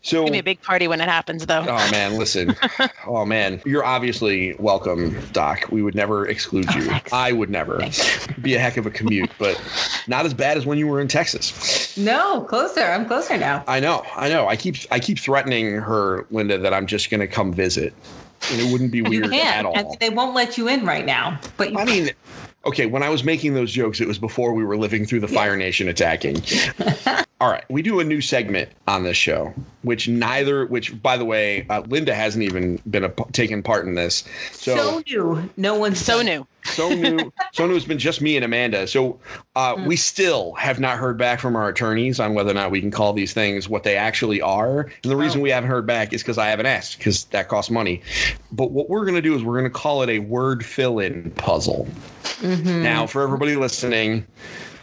[0.06, 1.66] So It's gonna be a big party when it happens, though.
[1.68, 2.56] Oh man, listen.
[3.08, 5.66] oh man, you're obviously welcome, Doc.
[5.72, 6.92] We would never exclude you.
[7.12, 7.80] I would never.
[7.80, 8.28] Thanks.
[8.40, 9.60] Be a heck of a commute, but
[10.08, 11.98] not as bad as when you were in Texas.
[11.98, 12.82] No, closer.
[12.84, 13.64] I'm closer now.
[13.68, 14.48] I know, I know.
[14.48, 17.92] I keep I keep threatening her, Linda, that I'm just gonna come visit.
[18.52, 19.76] And it wouldn't be You weird can, at all.
[19.76, 21.40] and they won't let you in right now.
[21.58, 22.12] But you I mean,
[22.68, 25.28] okay, when I was making those jokes, it was before we were living through the
[25.28, 26.44] Fire Nation attacking.
[27.42, 31.26] All right, we do a new segment on this show, which neither, which by the
[31.26, 34.24] way, uh, Linda hasn't even been a, taken part in this.
[34.54, 35.50] So, so new.
[35.58, 36.48] No one's So new.
[36.64, 37.76] so new, so new.
[37.76, 38.88] It's been just me and Amanda.
[38.88, 39.20] So
[39.58, 39.86] uh, Hmm.
[39.86, 42.90] we still have not heard back from our attorneys on whether or not we can
[42.90, 44.84] call these things what they actually are.
[45.04, 45.44] And the reason Oh.
[45.44, 48.02] we haven't heard back is because I haven't asked, because that costs money.
[48.54, 51.32] But what we're going to do is we're going to call it a word fill-in
[51.32, 51.86] puzzle.
[52.40, 52.82] Mm-hmm.
[52.82, 54.26] Now, for everybody listening,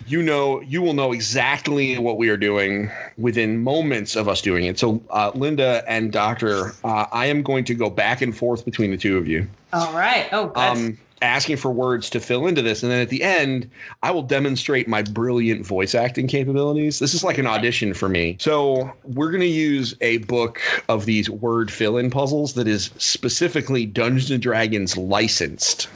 [0.06, 4.64] you know, you will know exactly what we are doing within moments of us doing
[4.64, 4.78] it.
[4.78, 8.90] So, uh, Linda and Doctor, uh, I am going to go back and forth between
[8.90, 10.28] the two of you, All right.
[10.32, 13.70] Oh, that's um, asking for words to fill into this, and then at the end,
[14.02, 16.98] I will demonstrate my brilliant voice acting capabilities.
[16.98, 18.36] This is like an audition for me.
[18.40, 23.86] So, we're going to use a book of these word fill-in puzzles that is specifically
[23.86, 25.88] Dungeons and Dragons licensed.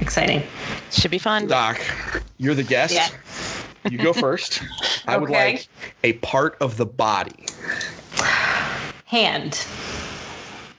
[0.00, 0.42] exciting.
[0.94, 1.46] Should be fun.
[1.46, 1.80] Doc,
[2.38, 2.94] you're the guest.
[2.94, 3.08] Yeah.
[3.90, 4.62] You go first.
[5.06, 5.66] I would like
[6.02, 7.46] a part of the body.
[9.04, 9.66] Hand.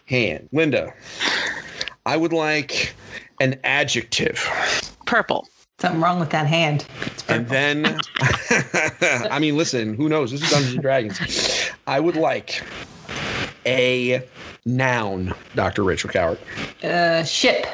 [0.07, 0.49] Hand.
[0.51, 0.93] Linda,
[2.05, 2.95] I would like
[3.39, 4.47] an adjective.
[5.05, 5.47] Purple.
[5.79, 6.87] Something wrong with that hand.
[7.01, 7.85] It's And then,
[9.29, 10.31] I mean, listen, who knows?
[10.31, 11.69] This is Dungeons and Dragons.
[11.85, 12.63] I would like
[13.65, 14.25] a
[14.65, 15.83] noun, Dr.
[15.83, 16.39] Rachel Kowert.
[16.83, 17.67] Uh, ship.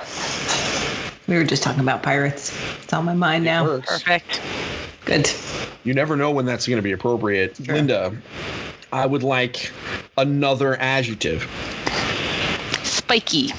[1.31, 2.53] We were just talking about pirates.
[2.83, 3.63] It's on my mind now.
[3.63, 4.03] Works.
[4.03, 4.41] Perfect.
[5.05, 5.31] Good.
[5.85, 7.57] You never know when that's going to be appropriate.
[7.69, 8.13] Linda,
[8.91, 9.71] I would like
[10.17, 11.49] another adjective.
[12.83, 13.53] Spiky.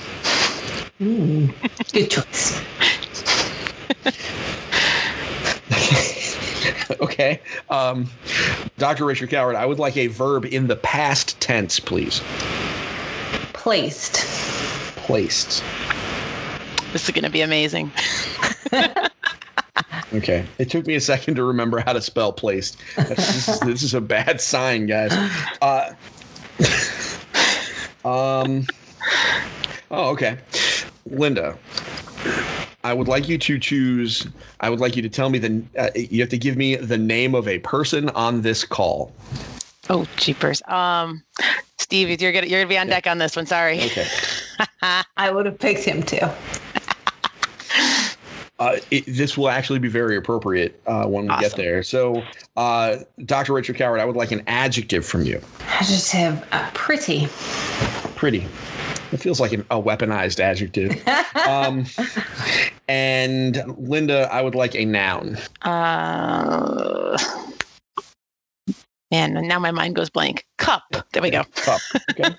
[0.99, 2.61] Good choice.
[7.01, 7.41] okay.
[7.71, 8.07] Um,
[8.77, 9.07] Dr.
[9.07, 12.21] Richard Kowert, I would like a verb in the past tense, please.
[13.55, 14.17] Placed.
[14.97, 15.65] Placed.
[16.93, 17.91] This is gonna be amazing.
[20.15, 20.45] Okay.
[20.59, 22.79] It took me a second to remember how to spell placed.
[22.97, 25.13] This is, this is a bad sign, guys.
[25.63, 25.95] Uh,
[28.45, 28.67] um.
[29.91, 30.39] Oh, okay.
[31.07, 31.59] Linda,
[32.85, 34.27] I would like you to choose.
[34.61, 35.63] I would like you to tell me the.
[35.79, 39.13] Uh, you have to give me the name of a person on this call.
[39.89, 40.63] Oh, jeepers.
[40.69, 41.23] Um,
[41.79, 43.47] Steve, you're gonna you're gonna be on deck on this one.
[43.47, 43.83] Sorry.
[43.83, 44.07] Okay.
[45.17, 46.29] I would have picked him too.
[48.63, 51.83] Uh, it, this will actually be very appropriate uh, when we get there.
[51.83, 52.23] So,
[52.57, 53.55] uh, Dr.
[53.55, 55.41] Richard Kowert, I would like an adjective from you.
[55.67, 56.47] Adjective.
[56.53, 57.27] Uh, pretty.
[58.15, 58.47] Pretty.
[59.11, 61.03] It feels like an, a weaponized adjective.
[61.49, 61.87] Um,
[62.89, 65.39] and Linda, I would like a noun.
[65.63, 67.19] Uh,
[69.11, 70.47] man, now my mind goes blank.
[70.59, 70.85] Cup.
[71.13, 71.43] There we go.
[71.57, 71.81] Cup.
[72.11, 72.37] Okay.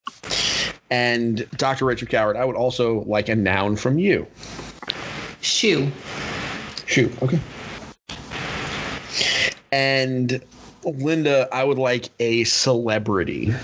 [0.90, 1.84] and Dr.
[1.84, 4.26] Richard Kowert, I would also like a noun from you.
[5.46, 5.90] Shoe.
[6.86, 7.10] Shoe.
[7.22, 7.40] Okay.
[9.70, 10.42] And
[10.84, 13.54] Linda, I would like a celebrity.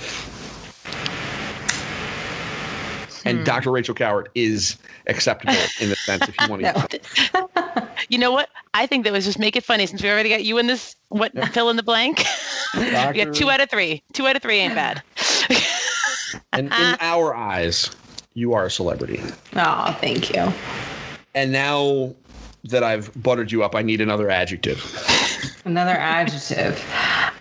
[3.24, 3.44] And Hmm.
[3.44, 3.70] Dr.
[3.70, 7.00] Rachel Kowert is acceptable in the sense if you want to.
[8.08, 8.48] You know what?
[8.74, 10.96] I think that was just make it funny since we already got you in this.
[11.08, 12.24] What fill in the blank?
[12.76, 14.02] we got two out of three.
[14.12, 15.02] Two out of three ain't bad.
[16.52, 17.90] And in our eyes,
[18.34, 19.22] you are a celebrity.
[19.54, 20.52] Oh, thank you.
[21.34, 22.14] And now
[22.64, 24.84] that I've buttered you up, I need another adjective.
[25.64, 26.84] Another adjective.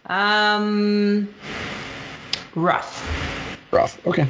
[0.06, 1.34] Um,
[2.56, 3.58] rough.
[3.72, 4.06] Rough.
[4.08, 4.28] Okay.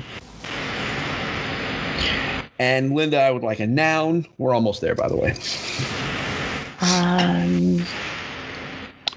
[2.59, 4.25] And Linda, I would like a noun.
[4.37, 5.35] We're almost there, by the way.
[6.81, 7.85] Um,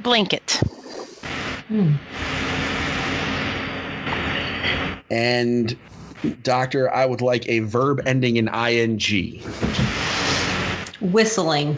[0.02, 0.61] blanket.
[1.68, 1.94] Hmm.
[5.11, 5.76] And
[6.42, 9.42] Doctor, I would like a verb ending in ing.
[11.04, 11.76] Whistling.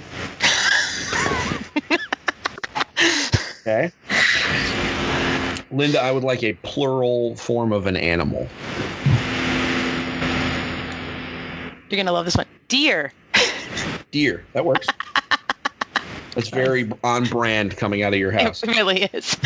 [3.60, 3.90] Okay.
[5.72, 8.48] Linda, I would like a plural form of an animal.
[11.90, 12.46] You're gonna love this one.
[12.68, 13.12] Deer.
[14.12, 14.44] Deer.
[14.52, 14.86] That works.
[16.34, 18.62] That's very on brand coming out of your house.
[18.62, 19.36] It really is.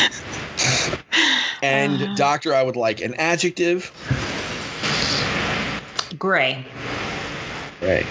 [1.63, 2.15] And uh.
[2.17, 3.91] Doctor, I would like an adjective.
[6.19, 6.67] Gray.
[7.81, 8.07] Right.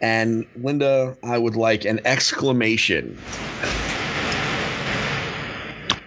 [0.00, 3.18] And Linda, I would like an exclamation.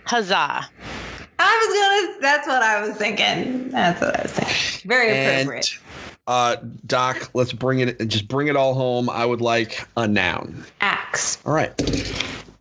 [0.05, 0.67] Huzzah.
[1.41, 2.21] I was gonna.
[2.21, 3.69] That's what I was thinking.
[3.69, 4.89] That's what I was thinking.
[4.89, 5.79] Very And appropriate.
[6.27, 7.97] uh, Doc, let's bring it.
[8.07, 9.09] Just bring it all home.
[9.09, 10.65] I would like a noun.
[10.81, 11.37] Axe.
[11.45, 11.73] All right.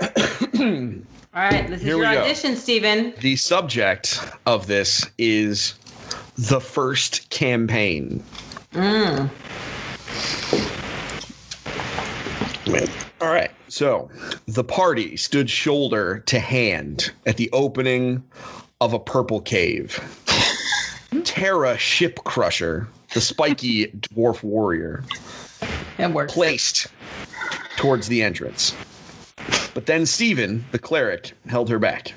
[1.35, 2.22] All right, this is Here your we go.
[2.22, 3.14] audition, Stephen.
[3.20, 5.74] the subject of this is
[6.37, 8.22] the first campaign.
[8.72, 9.31] Mm.
[12.68, 12.90] Wait.
[13.20, 13.50] All right.
[13.68, 14.11] So
[14.46, 18.22] the party stood shoulder to hand at the opening
[18.81, 19.98] of a purple cave.
[21.24, 25.02] Terra Ship Crusher, the spiky dwarf warrior,
[25.98, 26.33] works.
[26.33, 26.87] placed
[27.76, 28.74] towards the entrance.
[29.72, 32.12] But then Stephen, the cleric, held her back.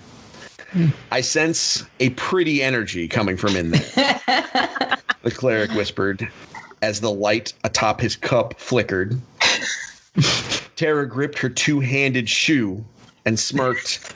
[0.71, 0.87] Hmm.
[1.11, 3.81] I sense a pretty energy coming from in there,
[5.21, 6.27] the cleric whispered
[6.81, 9.19] as the light atop his cup flickered.
[10.75, 12.83] Tara gripped her two handed shoe
[13.25, 14.13] and smirked.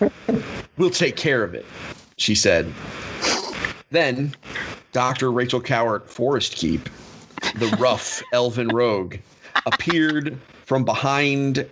[0.77, 1.65] We'll take care of it,
[2.17, 2.73] she said.
[3.91, 4.33] Then,
[4.91, 5.31] Dr.
[5.31, 6.89] Rachel Kowert Forest Keep,
[7.55, 9.17] the rough elven rogue,
[9.65, 11.67] appeared from behind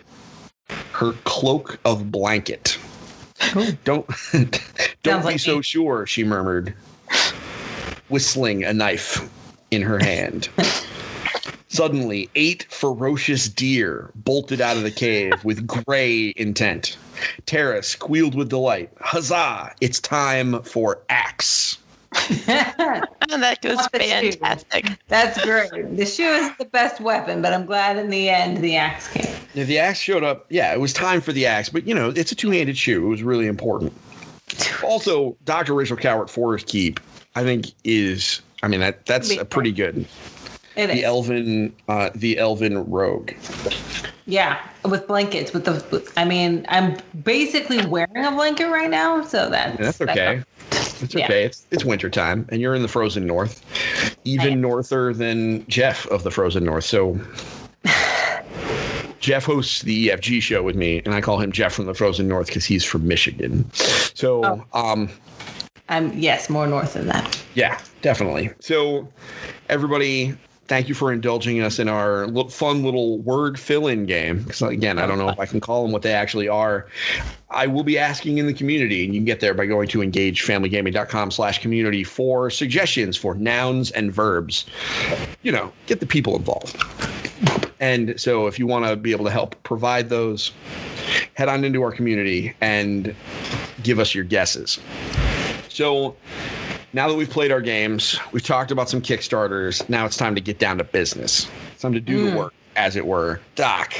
[0.91, 2.77] her cloak of blanket.
[3.83, 4.61] Don't don't
[5.03, 5.61] Sounds be like so me.
[5.63, 6.73] sure, she murmured,
[8.09, 9.27] whistling a knife
[9.71, 10.49] in her hand.
[11.73, 16.99] Suddenly, eight ferocious deer bolted out of the cave with gray intent.
[17.47, 18.91] Tara squealed with delight.
[19.01, 19.73] Huzzah!
[19.81, 21.79] It's time for axe.
[23.31, 24.85] Oh, that was Love fantastic.
[25.07, 25.97] That's great.
[25.97, 29.33] The shoe is the best weapon, but I'm glad in the end the axe came.
[29.55, 30.45] Now, the axe showed up.
[30.49, 33.03] Yeah, it was time for the axe, but you know, it's a two-handed shoe.
[33.03, 33.91] It was really important.
[34.83, 35.73] Also, Dr.
[35.73, 36.99] Rachel Kowert Forest Keep,
[37.35, 40.05] I think, is I mean that that's a pretty good.
[40.75, 40.95] It is.
[40.97, 43.31] The elven, uh, the elven rogue.
[44.25, 45.53] yeah, with blankets.
[45.53, 50.01] With the, with- I mean, I'm basically wearing a blanket right now, so that's That's
[50.01, 50.41] okay.
[50.71, 51.25] It's Yeah.
[51.25, 51.43] okay.
[51.43, 53.61] It's it's winter time, and you're in the frozen north,
[54.23, 56.85] even norther than Jeff of the frozen north.
[56.85, 57.19] So
[59.19, 62.27] Jeff hosts the EFG show with me, and I call him Jeff from the frozen
[62.27, 63.69] north because he's from Michigan.
[63.73, 64.65] So, Oh.
[64.91, 65.09] um,
[65.89, 67.41] I'm yes, more north than that.
[67.55, 68.51] yeah, definitely.
[68.59, 69.07] So,
[69.69, 70.35] everybody.
[70.73, 74.41] Thank you for indulging us in our li- fun little word fill-in game.
[74.41, 76.87] Because again, I don't know if I can call them what they actually are.
[77.51, 79.99] I will be asking in the community, and you can get there by going to
[79.99, 84.65] engagefamilygaming.com slash community for suggestions for nouns and verbs.
[85.43, 86.75] You know, get the people involved.
[87.79, 90.53] And so if you want to be able to help provide those,
[91.35, 93.15] head on into our community and
[93.83, 94.79] give us your guesses.
[95.69, 96.15] So
[96.93, 99.87] now that we've played our games, we've talked about some Kickstarters.
[99.89, 101.49] Now it's time to get down to business.
[101.73, 103.41] It's time to do the work, as it were.
[103.55, 103.93] Doc,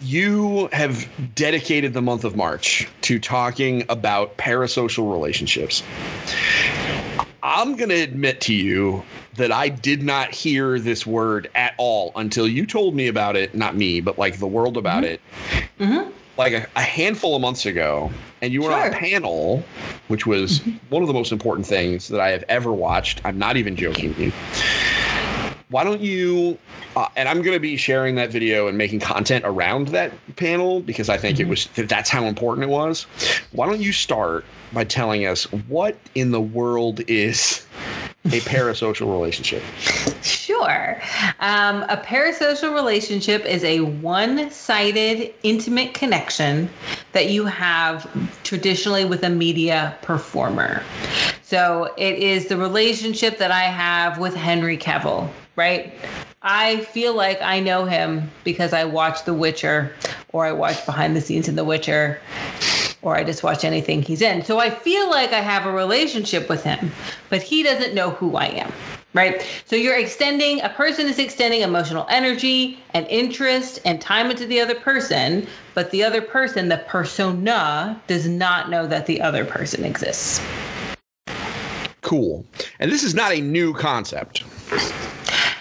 [0.00, 5.82] you have dedicated the month of March to talking about parasocial relationships.
[7.42, 9.04] I'm going to admit to you
[9.36, 13.54] that I did not hear this word at all until you told me about it.
[13.54, 15.12] Not me, but like the world about mm-hmm.
[15.12, 15.20] it.
[15.78, 16.10] Mm-hmm.
[16.36, 18.10] Like a, a, handful of months ago,
[18.42, 18.86] and you were sure.
[18.86, 19.64] on a panel,
[20.08, 20.58] which was
[20.90, 23.20] one of the most important things that I have ever watched.
[23.24, 24.32] I'm not even joking you.
[25.68, 26.58] Why don't you?
[26.94, 30.80] Uh, and I'm going to be sharing that video and making content around that panel
[30.80, 31.46] because I think mm-hmm.
[31.46, 33.02] it was that's how important it was.
[33.52, 37.66] Why don't you start by telling us what in the world is
[38.26, 39.62] a parasocial relationship?
[40.56, 41.00] Sure.
[41.40, 46.70] Um, a parasocial relationship is a one sided, intimate connection
[47.12, 48.08] that you have
[48.42, 50.82] traditionally with a media performer.
[51.42, 55.92] So it is the relationship that I have with Henry Cavill, right?
[56.40, 59.92] I feel like I know him because I watch The Witcher
[60.32, 62.18] or I watch behind the scenes in The Witcher
[63.02, 64.42] or I just watch anything he's in.
[64.42, 66.92] So I feel like I have a relationship with him,
[67.28, 68.72] but he doesn't know who I am.
[69.16, 69.42] Right.
[69.64, 74.60] So you're extending, a person is extending emotional energy and interest and time into the
[74.60, 79.86] other person, but the other person, the persona, does not know that the other person
[79.86, 80.42] exists.
[82.02, 82.44] Cool.
[82.78, 84.44] And this is not a new concept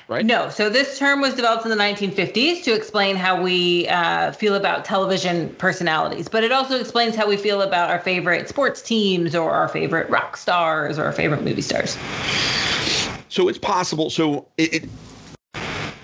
[0.07, 0.25] right?
[0.25, 0.49] No.
[0.49, 4.85] So this term was developed in the 1950s to explain how we uh, feel about
[4.85, 9.51] television personalities, but it also explains how we feel about our favorite sports teams or
[9.51, 11.97] our favorite rock stars or our favorite movie stars.
[13.29, 14.09] So it's possible.
[14.09, 14.89] So it, it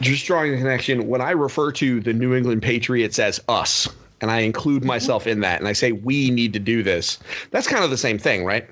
[0.01, 1.07] just drawing the connection.
[1.07, 3.87] When I refer to the New England Patriots as us,
[4.21, 7.19] and I include myself in that, and I say we need to do this,
[7.51, 8.67] that's kind of the same thing, right?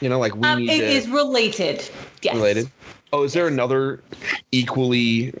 [0.00, 0.70] You know, like we um, need.
[0.70, 1.88] It to, is related.
[2.22, 2.34] Yes.
[2.34, 2.70] Related.
[3.14, 4.02] Oh, is there another
[4.50, 5.32] equally?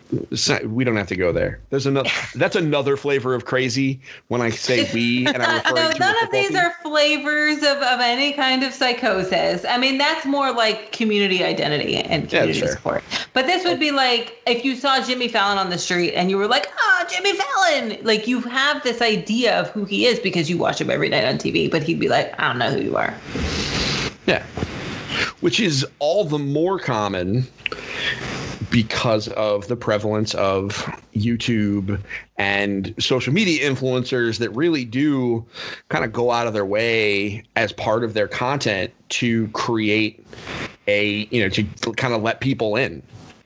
[0.64, 1.58] We don't have to go there.
[1.70, 2.08] There's another.
[2.36, 4.00] That's another flavor of crazy.
[4.28, 6.56] When I say we, and I refer no, to none of these team.
[6.58, 9.64] are flavors of, of any kind of psychosis.
[9.64, 13.02] I mean, that's more like community identity and community yeah, support.
[13.32, 16.38] But this would be like if you saw Jimmy Fallon on the street and you
[16.38, 20.48] were like, "Oh, Jimmy Fallon!" Like you have this idea of who he is because
[20.48, 21.68] you watch him every night on TV.
[21.68, 23.12] But he'd be like, "I don't know who you are."
[24.26, 24.46] Yeah
[25.40, 27.46] which is all the more common
[28.70, 30.72] because of the prevalence of
[31.14, 32.00] YouTube
[32.38, 35.44] and social media influencers that really do
[35.90, 40.26] kind of go out of their way as part of their content to create
[40.88, 43.02] a, you know, to kind of let people in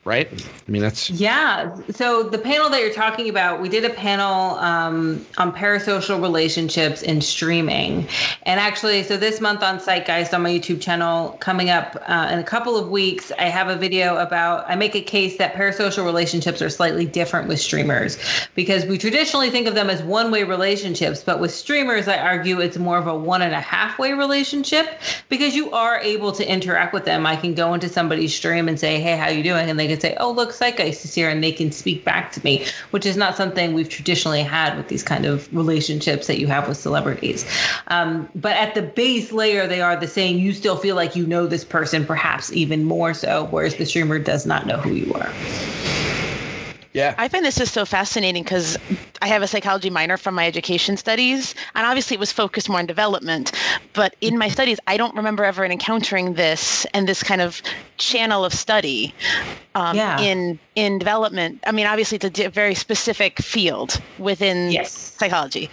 [0.09, 0.27] right?
[0.67, 1.73] I mean, that's yeah.
[1.91, 7.03] So the panel that you're talking about, we did a panel um, on parasocial relationships
[7.03, 8.07] in streaming,
[8.43, 12.39] and actually, so this month on Psychgeist on my YouTube channel, coming up uh, in
[12.39, 14.67] a couple of weeks, I have a video about.
[14.67, 18.17] I make a case that parasocial relationships are slightly different with streamers
[18.55, 22.77] because we traditionally think of them as one-way relationships, but with streamers, I argue it's
[22.77, 26.93] more of a one and a half way relationship because you are able to interact
[26.95, 27.27] with them.
[27.27, 29.98] I can go into somebody's stream and say, "Hey, how you doing?" and they can
[30.01, 33.17] say, "Oh, look, Psychgeist is here," and they can speak back to me, which is
[33.17, 37.45] not something we've traditionally had with these kind of relationships that you have with celebrities.
[37.87, 40.37] Um, but at the base layer, they are the same.
[40.37, 44.19] You still feel like you know this person, perhaps even more so, whereas the streamer
[44.19, 45.29] does not know who you are.
[46.93, 47.13] Yeah.
[47.17, 48.77] I find this just so fascinating because
[49.21, 52.79] I have a psychology minor from my education studies, and obviously it was focused more
[52.79, 53.51] on development.
[53.93, 57.61] But in my studies, I don't remember ever encountering this and this kind of
[57.97, 59.13] channel of study
[59.75, 60.19] um, yeah.
[60.19, 61.59] in in development.
[61.67, 64.91] I mean, obviously it's a very specific field within yes.
[64.91, 65.69] psychology,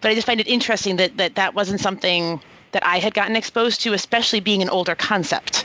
[0.00, 2.40] but I just find it interesting that that that wasn't something
[2.74, 5.64] that I had gotten exposed to, especially being an older concept.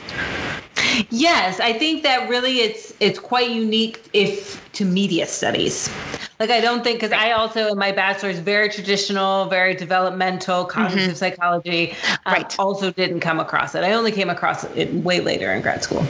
[1.10, 5.90] Yes, I think that really it's it's quite unique if to media studies.
[6.38, 10.98] Like I don't think because I also in my bachelor's very traditional, very developmental cognitive
[10.98, 11.14] mm-hmm.
[11.14, 11.94] psychology.
[12.24, 12.58] Um, right.
[12.58, 13.84] Also didn't come across it.
[13.84, 16.06] I only came across it way later in grad school.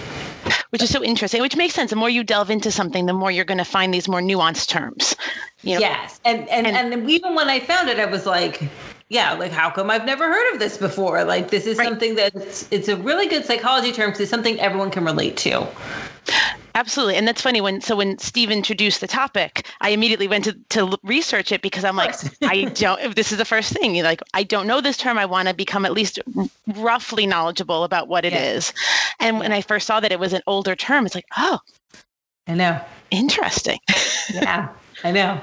[0.70, 1.42] Which is so interesting.
[1.42, 1.90] Which makes sense.
[1.90, 4.68] The more you delve into something, the more you're going to find these more nuanced
[4.68, 5.16] terms.
[5.62, 5.80] You know?
[5.80, 8.62] Yes, and and and, and even when I found it, I was like,
[9.10, 11.24] yeah, like how come I've never heard of this before?
[11.24, 11.88] Like this is right.
[11.88, 15.66] something that's it's a really good psychology term because it's something everyone can relate to.
[16.76, 17.16] Absolutely.
[17.16, 20.96] And that's funny when so when Steve introduced the topic, I immediately went to, to
[21.02, 23.96] research it because I'm like, I don't if this is the first thing.
[23.96, 25.18] You're like I don't know this term.
[25.18, 26.20] I want to become at least
[26.76, 28.52] roughly knowledgeable about what it yeah.
[28.52, 28.72] is.
[29.18, 31.58] And when I first saw that it was an older term, it's like, oh
[32.46, 32.80] I know.
[33.10, 33.80] Interesting.
[34.32, 34.68] yeah,
[35.02, 35.40] I know.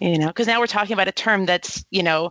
[0.00, 2.30] You know, because now we're talking about a term that's, you know,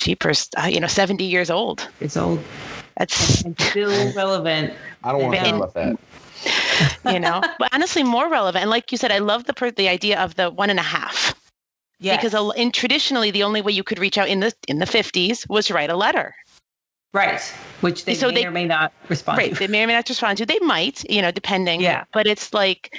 [0.00, 1.88] cheapers, uh, you know, 70 years old.
[2.00, 2.40] It's old.
[2.96, 4.74] That's and still relevant.
[5.04, 5.96] I don't want to talk about that.
[7.12, 8.62] you know, but honestly, more relevant.
[8.62, 11.34] And like you said, I love the the idea of the one and a half.
[11.98, 12.16] Yeah.
[12.16, 15.48] Because in traditionally, the only way you could reach out in the in the 50s
[15.48, 16.34] was to write a letter.
[17.12, 17.40] Right.
[17.80, 19.52] Which they So may they- or may not respond Right.
[19.52, 19.58] to.
[19.58, 20.46] They may or may not respond to.
[20.46, 21.80] They might, you know, depending.
[21.80, 22.04] Yeah.
[22.12, 22.96] But it's like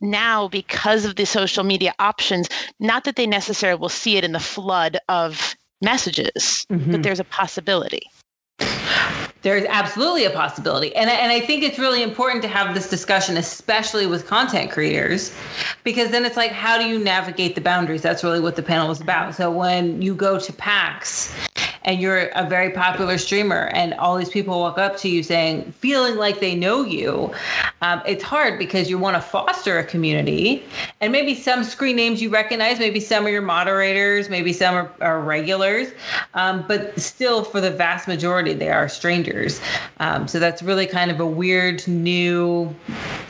[0.00, 2.48] now because of the social media options,
[2.78, 7.02] not that they necessarily will see it in the flood of messages, but Mhm.
[7.02, 8.02] there's a possibility.
[9.42, 10.94] There's absolutely a possibility.
[10.94, 15.32] And, and I think it's really important to have this discussion, especially with content creators,
[15.82, 18.02] because then it's like, how do you navigate the boundaries?
[18.02, 19.34] That's really what the panel is about.
[19.34, 21.32] So when you go to PAX
[21.84, 25.72] and you're a very popular streamer and all these people walk up to you saying,
[25.72, 27.32] feeling like they know you,
[27.82, 30.62] um, it's hard because you want to foster a community.
[31.00, 34.92] And maybe some screen names you recognize, maybe some are your moderators, maybe some are,
[35.00, 35.88] are regulars,
[36.34, 39.60] um, but still, for the vast majority, they are strangers.
[39.98, 42.74] Um, so that's really kind of a weird, new,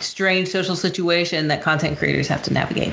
[0.01, 2.93] strange social situation that content creators have to navigate.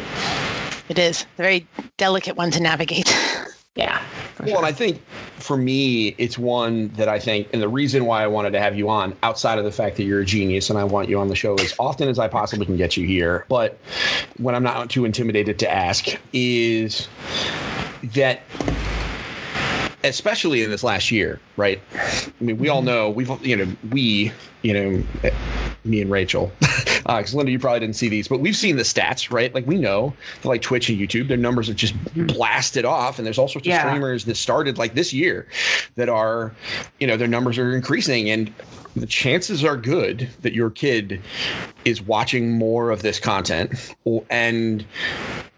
[0.89, 3.13] It is a very delicate one to navigate.
[3.77, 4.01] Yeah.
[4.39, 4.57] Well, sure.
[4.57, 5.01] and I think
[5.37, 8.75] for me, it's one that I think, and the reason why I wanted to have
[8.75, 11.27] you on, outside of the fact that you're a genius and I want you on
[11.27, 13.77] the show as often as I possibly can get you here, but
[14.37, 17.07] when I'm not too intimidated to ask, is
[18.15, 18.41] that
[20.03, 21.81] especially in this last year, right?
[21.95, 22.87] I mean, we all mm-hmm.
[22.87, 24.31] know we've, you know, we,
[24.61, 25.31] you know, eh,
[25.83, 26.51] me and Rachel,
[27.05, 29.53] uh, because Linda, you probably didn't see these, but we've seen the stats, right?
[29.53, 32.27] Like we know that like Twitch and YouTube, their numbers have just mm-hmm.
[32.27, 33.87] blasted off, and there's all sorts of Yeah.
[33.87, 35.47] streamers that started like this year
[35.95, 36.53] that are,
[36.99, 38.53] you know, their numbers are increasing, and
[38.99, 41.21] the chances are good that your kid
[41.85, 44.85] is watching more of this content or- and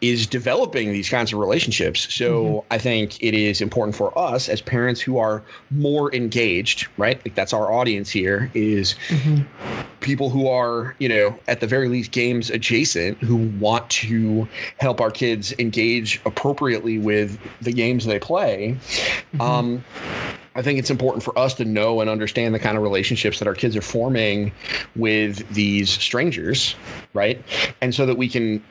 [0.01, 2.13] is developing these kinds of relationships.
[2.13, 2.73] So mm-hmm.
[2.73, 7.23] I think it is important for us as parents who are more engaged, right?
[7.25, 9.43] Like that's our audience here is mm-hmm.
[9.99, 15.01] people who are, you know, at the very least games adjacent who want to help
[15.01, 18.77] our kids engage appropriately with the games they play.
[19.33, 19.41] Mm-hmm.
[19.41, 19.83] Um,
[20.59, 23.47] I think it's important for us to know and understand the kind of relationships that
[23.47, 24.51] our kids are forming
[24.97, 26.75] with these strangers,
[27.13, 27.41] right?
[27.79, 28.61] And so that we can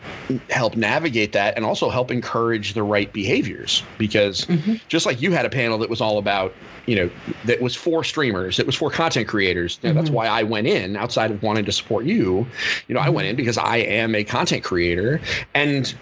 [0.51, 3.83] help navigate that and also help encourage the right behaviors.
[3.97, 4.75] Because mm-hmm.
[4.89, 6.53] just like you had a panel that was all about,
[6.85, 7.11] you know,
[7.47, 9.79] that was for streamers, it was for content creators.
[9.83, 10.17] You know, That's mm-hmm.
[10.17, 12.47] why I went in outside of wanting to support you.
[12.89, 13.31] You know, I went mm-hmm.
[13.31, 15.23] in because I am a content creator
[15.55, 15.95] and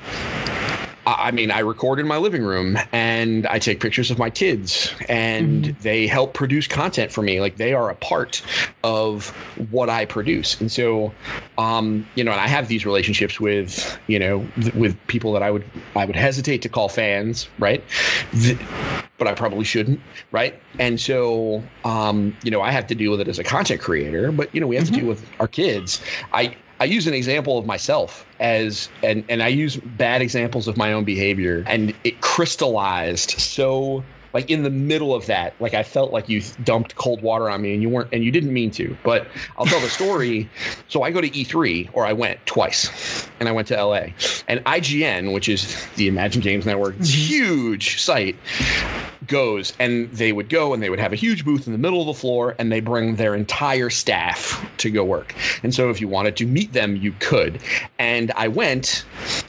[1.07, 4.92] I mean, I record in my living room and I take pictures of my kids
[5.09, 7.40] and they help produce content for me.
[7.40, 8.42] Like they are a part
[8.82, 9.28] of
[9.70, 10.61] what I produce.
[10.61, 11.12] And so,
[11.59, 15.44] um, you know, and I have these relationships with, you know, th- with people that
[15.44, 17.84] I would, I would hesitate to call fans, right?
[18.32, 18.59] Th-
[19.18, 20.00] but I probably shouldn't,
[20.32, 20.61] right?
[20.80, 24.32] And so, um, you know, I have to deal with it as a content creator,
[24.32, 26.02] but you know, we have to deal with our kids.
[26.32, 30.76] I, I use an example of myself as and and I use bad examples of
[30.76, 34.04] my own behavior and it crystallized so
[34.34, 37.62] like in the middle of that like I felt like you dumped cold water on
[37.62, 40.48] me and you weren't and you didn't mean to but I'll tell the story.
[40.88, 44.06] So I go to E3 or I went twice and I went to LA
[44.48, 48.36] and IGN which is the Imagine Games Network a huge site
[49.26, 52.00] goes and they would go and they would have a huge booth in the middle
[52.00, 55.34] of the floor and they bring their entire staff to go work.
[55.62, 57.60] And so if you wanted to meet them, you could.
[57.98, 59.04] And I went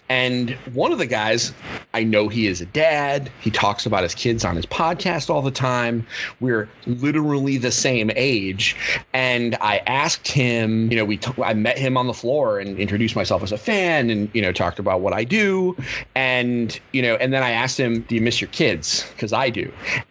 [0.09, 1.53] and one of the guys,
[1.93, 3.29] I know he is a dad.
[3.41, 6.05] He talks about his kids on his podcast all the time.
[6.39, 8.75] We're literally the same age.
[9.13, 12.79] And I asked him, you know, we t- I met him on the floor and
[12.79, 15.75] introduced myself as a fan and, you know, talked about what I do.
[16.15, 19.05] And, you know, and then I asked him, do you miss your kids?
[19.11, 19.56] Because I do.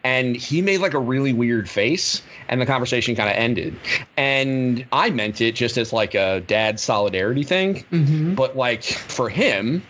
[0.03, 3.75] And he made like a really weird face and the conversation kind of ended.
[4.17, 7.83] And I meant it just as like a dad solidarity thing.
[7.91, 8.35] Mhm.
[8.35, 9.81] But like for him,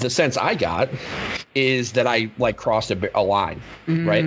[0.00, 0.88] the sense I got
[1.54, 4.24] is that I like crossed a, a line, right?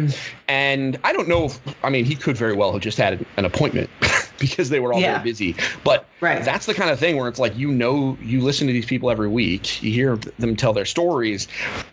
[0.48, 3.46] And I don't know if I mean he could very well have just had an
[3.46, 3.90] appointment
[4.42, 5.14] because they were all Yeah.
[5.20, 5.56] very busy.
[5.84, 6.44] But Right.
[6.44, 9.10] that's the kind of thing where it's like you know you listen to these people
[9.10, 11.48] every week, you hear them tell their stories,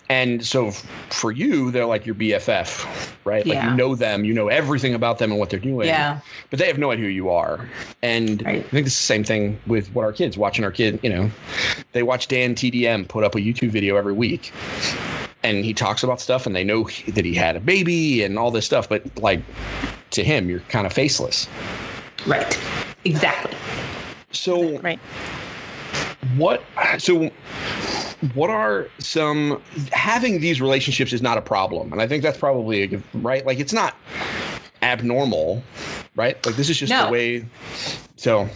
[0.08, 3.46] and so f- for you they're like your BFF, right?
[3.46, 3.70] Like Yeah.
[3.70, 6.18] you know them, you know everything about them and what they're doing Yeah.
[6.50, 7.68] but they have no idea who you are.
[8.02, 8.58] And Right.
[8.58, 11.30] I think it's the same thing with what our kids watching our kid, you know,
[11.92, 14.52] they watch Dan TDM put up a YouTube video every week.
[15.42, 18.38] And he talks about stuff and they know he- that he had a baby and
[18.38, 19.40] all this stuff, but like
[20.10, 21.46] to him, you're kind of faceless.
[22.26, 22.58] Right.
[23.04, 23.56] Exactly.
[24.32, 24.98] So Right.
[26.36, 26.66] what
[26.98, 27.30] so
[28.34, 29.62] what are some
[29.92, 33.46] having these relationships is not a problem and i think that's probably a good right
[33.46, 33.94] like it's not
[34.82, 35.62] abnormal
[36.16, 37.06] right like this is just No.
[37.06, 37.44] the way
[38.16, 38.48] so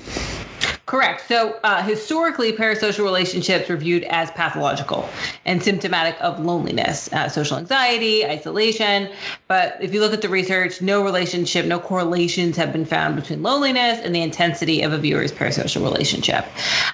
[0.86, 1.28] Correct.
[1.28, 5.08] So uh, historically, parasocial relationships were viewed as pathological
[5.44, 9.08] and symptomatic of loneliness, uh, social anxiety, isolation.
[9.50, 13.42] But if you look at the research, no relationship, no correlations have been found between
[13.42, 16.44] loneliness and the intensity of a viewer's parasocial relationship.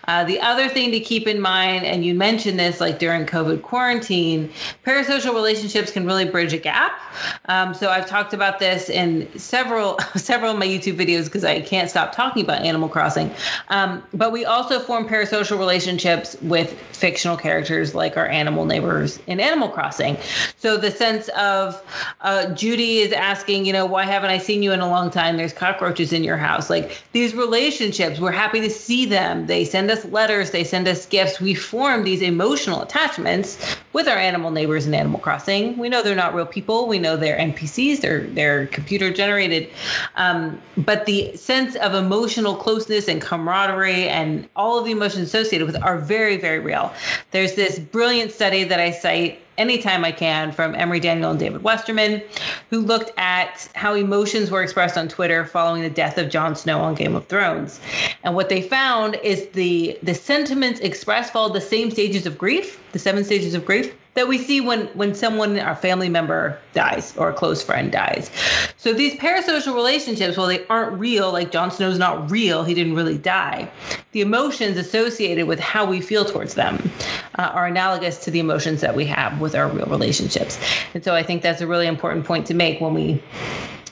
[0.09, 3.61] Uh, the other thing to keep in mind, and you mentioned this like during COVID
[3.61, 4.51] quarantine,
[4.87, 6.99] parasocial relationships can really bridge a gap.
[7.45, 11.61] Um, so I've talked about this in several several of my YouTube videos because I
[11.61, 13.31] can't stop talking about Animal Crossing.
[13.69, 19.41] Um, but we also form parasocial relationships with fictional characters like our animal neighbors in
[19.41, 20.17] Animal Crossing.
[20.57, 21.83] So the sense of
[22.23, 25.37] uh, Judy is asking, you know, why haven't I seen you in a long time?
[25.37, 26.71] There's cockroaches in your house.
[26.71, 29.47] Like these relationships, we're happy to see them.
[29.47, 31.41] They send us letters, they send us gifts.
[31.41, 35.79] We form these emotional attachments with our animal neighbors in Animal Crossing.
[35.79, 36.87] We know they're not real people.
[36.87, 38.01] We know they're NPCs.
[38.01, 39.71] They're they're computer generated.
[40.17, 45.67] Um, but the sense of emotional closeness and camaraderie and all of the emotions associated
[45.67, 46.93] with it are very very real.
[47.31, 51.63] There's this brilliant study that I cite anytime I can from Emory Daniel and David
[51.63, 52.23] Westerman,
[52.71, 56.81] who looked at how emotions were expressed on Twitter following the death of Jon Snow
[56.81, 57.81] on Game of Thrones.
[58.25, 62.81] And what they found is the the sentiments expressed followed the same stages of grief,
[62.93, 67.17] the seven stages of grief that we see when when someone our family member dies
[67.17, 68.31] or a close friend dies.
[68.77, 72.95] So these parasocial relationships while they aren't real like Jon Snow's not real he didn't
[72.95, 73.71] really die
[74.13, 76.91] the emotions associated with how we feel towards them
[77.39, 80.59] uh, are analogous to the emotions that we have with our real relationships.
[80.95, 83.23] And so i think that's a really important point to make when we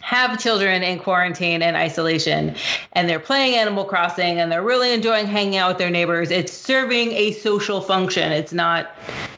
[0.01, 2.55] have children in quarantine and isolation
[2.93, 6.53] and they're playing Animal Crossing and they're really enjoying hanging out with their neighbors, it's
[6.53, 8.31] serving a social function.
[8.31, 8.91] It's not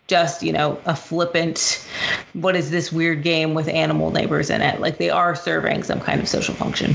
[0.09, 1.85] just, you know, a flippant,
[2.35, 4.81] what is this weird game with animal neighbors in it?
[4.81, 6.95] Like they are serving some kind of social function.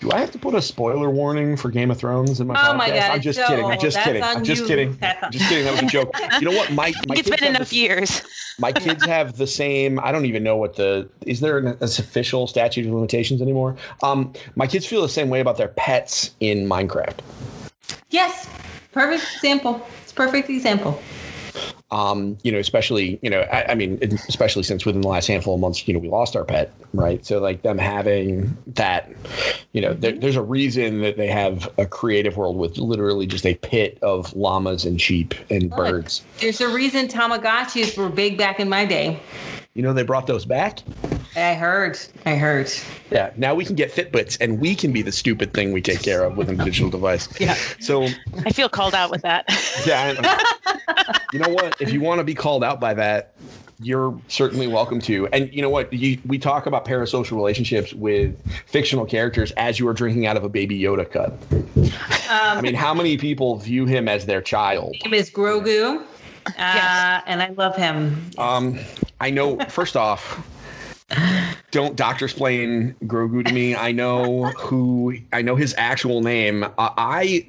[0.00, 2.72] Do I have to put a spoiler warning for Game of Thrones in my Oh
[2.72, 2.76] podcast?
[2.76, 3.64] my God, I'm just no, kidding.
[3.64, 4.22] I'm just kidding.
[4.22, 4.66] I'm just you.
[4.68, 4.96] kidding.
[4.98, 5.64] That's on- Just kidding.
[5.64, 6.12] That was a joke.
[6.40, 6.70] You know what?
[6.72, 8.22] My, my it's kids been enough the- years.
[8.58, 9.98] My kids have the same.
[10.00, 13.76] I don't even know what the is there an, an official statute of limitations anymore.
[14.02, 17.18] Um, my kids feel the same way about their pets in Minecraft.
[18.10, 18.48] Yes,
[18.92, 19.84] perfect example.
[20.02, 21.00] It's a perfect example.
[21.90, 23.98] Um, you know, especially you know, I, I mean,
[24.28, 27.24] especially since within the last handful of months, you know, we lost our pet, right?
[27.24, 29.10] So like them having that,
[29.72, 33.46] you know, there, there's a reason that they have a creative world with literally just
[33.46, 35.76] a pit of llamas and sheep and Look.
[35.76, 36.24] birds.
[36.40, 39.20] There's a reason Tamagotchis were big back in my day.
[39.74, 40.80] You know, they brought those back.
[41.36, 41.98] I heard.
[42.26, 42.70] I heard.
[43.10, 46.02] Yeah, now we can get Fitbits, and we can be the stupid thing we take
[46.02, 47.28] care of with a digital device.
[47.40, 47.54] Yeah.
[47.80, 48.08] So,
[48.44, 49.44] I feel called out with that.
[49.86, 51.80] yeah, I- you know what?
[51.80, 53.34] If you want to be called out by that,
[53.80, 55.26] you're certainly welcome to.
[55.28, 55.92] And you know what?
[55.92, 60.44] You, we talk about parasocial relationships with fictional characters as you are drinking out of
[60.44, 61.34] a Baby Yoda cup.
[62.30, 64.94] I Um, mean, how many people view him as their child?
[65.04, 66.00] name is Grogu.
[66.46, 67.22] Uh, Yes.
[67.26, 68.30] and I love him.
[68.38, 68.78] Um,
[69.20, 69.58] I know.
[69.68, 70.46] First off,
[71.70, 73.74] don't doctor explain Grogu to me.
[73.74, 75.16] I know who.
[75.32, 76.64] I know his actual name.
[76.64, 77.46] Uh, I.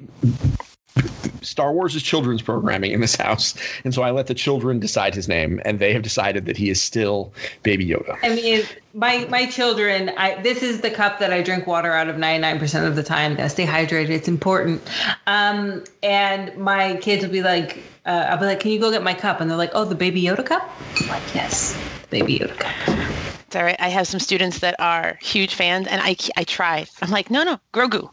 [1.42, 5.14] Star Wars is children's programming in this house, and so I let the children decide
[5.14, 7.32] his name, and they have decided that he is still
[7.62, 8.18] Baby Yoda.
[8.22, 10.10] I mean, my my children.
[10.16, 12.96] I this is the cup that I drink water out of ninety nine percent of
[12.96, 13.36] the time.
[13.36, 14.10] Gotta stay hydrated.
[14.10, 14.82] It's important.
[15.26, 19.02] Um, and my kids will be like, uh, I'll be like, "Can you go get
[19.02, 20.68] my cup?" And they're like, "Oh, the Baby Yoda cup."
[21.00, 22.98] I'm like, "Yes, the Baby Yoda cup."
[23.46, 23.76] It's all right.
[23.78, 26.86] I have some students that are huge fans, and I I try.
[27.00, 28.10] I'm like, no, no, Grogu.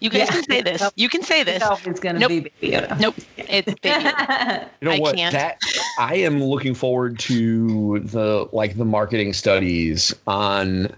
[0.00, 0.26] You guys Yeah.
[0.32, 0.90] can say this.
[0.96, 1.56] You can say this.
[1.56, 2.28] Itself is gonna Nope.
[2.30, 2.98] be Baby Yoda.
[3.00, 3.14] Nope.
[3.36, 4.04] It's baby.
[4.04, 4.66] Yoda.
[4.80, 5.14] You know I what?
[5.14, 5.32] can't.
[5.32, 5.58] That
[5.98, 10.90] I am looking forward to the like the marketing studies on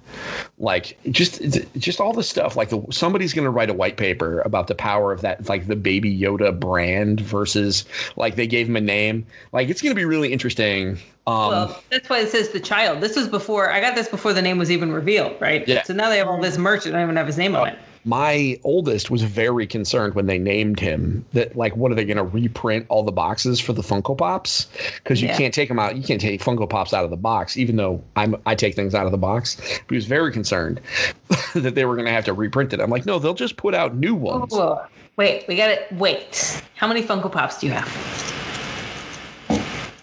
[0.59, 1.43] like just
[1.77, 2.57] just all the stuff.
[2.57, 5.67] Like the somebody's going to write a white paper about the power of that like
[5.67, 7.85] the Baby Yoda brand versus
[8.15, 9.27] like they gave him a name.
[9.53, 10.99] Like it's going to be really interesting.
[11.27, 13.01] Um, Well, that's why it says the child.
[13.01, 15.67] This was before I got this before the name was even revealed, right?
[15.67, 15.83] Yeah.
[15.83, 17.79] So now they have all this merch that don't even have his name on it.
[18.05, 22.17] My oldest was very concerned when they named him that like what are they going
[22.17, 25.37] to reprint all the boxes for the funko pops because you Yeah.
[25.37, 28.03] can't take them out you can't take funko pops out of the box even though
[28.17, 30.81] i'm i take things out of the box but he was very concerned
[31.55, 33.75] that they were going to have to reprint it i'm like no they'll just put
[33.75, 34.85] out new ones Whoa.
[35.19, 35.93] Wait, we got it.
[35.93, 36.63] Wait.
[36.75, 37.87] How many Funko Pops do you have?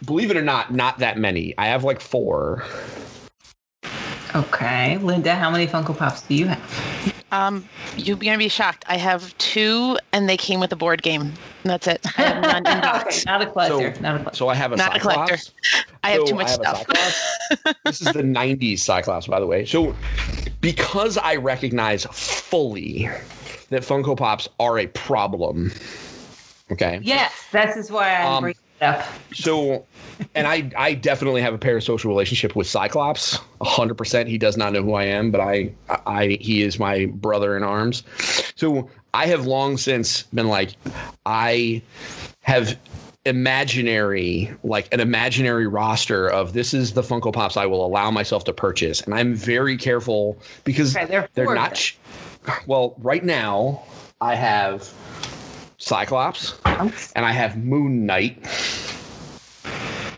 [0.05, 2.63] believe it or not not that many i have like four
[4.35, 4.99] Okay.
[4.99, 7.13] Linda, how many Funko Pops do you have?
[7.31, 8.83] Um, you're gonna be shocked.
[8.87, 11.33] I have two, and they came with a board game.
[11.63, 12.05] That's it.
[12.17, 13.93] I have none in okay, not a collector.
[13.95, 14.35] So- not a collector.
[14.37, 15.37] so i have a Not a collector.
[15.37, 15.85] Cyclops.
[16.03, 17.75] I have So too much have stuff.
[17.85, 19.65] This is the 90s Cyclops, by the way.
[19.65, 19.95] So
[20.61, 23.09] because I recognize fully,
[23.69, 25.71] that Funko Pops are a problem.
[26.71, 26.99] Okay.
[27.01, 29.05] Yes, this is why I'm Um, up.
[29.33, 29.85] So,
[30.35, 33.39] and I, I definitely have a parasocial relationship with Cyclops.
[33.61, 34.29] hundred percent.
[34.29, 35.71] He does not know who I am, but I,
[36.05, 38.03] I, he is my brother in arms.
[38.55, 40.71] So I have long since been like,
[41.25, 41.81] I
[42.41, 42.77] have
[43.25, 48.43] imaginary, like an imaginary roster of this is the Funko Pops I will allow myself
[48.45, 51.91] to purchase, and I'm very careful because Okay, they're four not.
[52.67, 53.83] well, right now
[54.21, 54.91] I have
[55.79, 58.37] Cyclops and I have Moon Knight.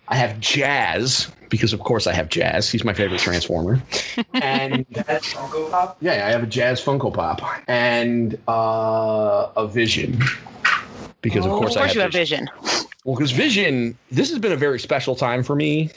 [0.08, 2.70] I have Jazz because, of course, I have Jazz.
[2.70, 3.82] He's my favorite Transformer.
[4.42, 5.98] And Funko Pop.
[6.02, 10.20] yeah, I have a Jazz Funko Pop and uh, a Vision
[11.22, 12.48] because, of Oh, course, Of course, I you have have Vision.
[12.62, 12.88] vision.
[13.06, 15.90] Well, because Vision, this has been a very special time for me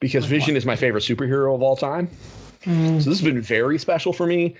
[0.00, 2.08] because Vision is my favorite superhero of all time.
[2.64, 4.54] So this has been very special for me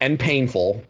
[0.00, 0.82] and painful.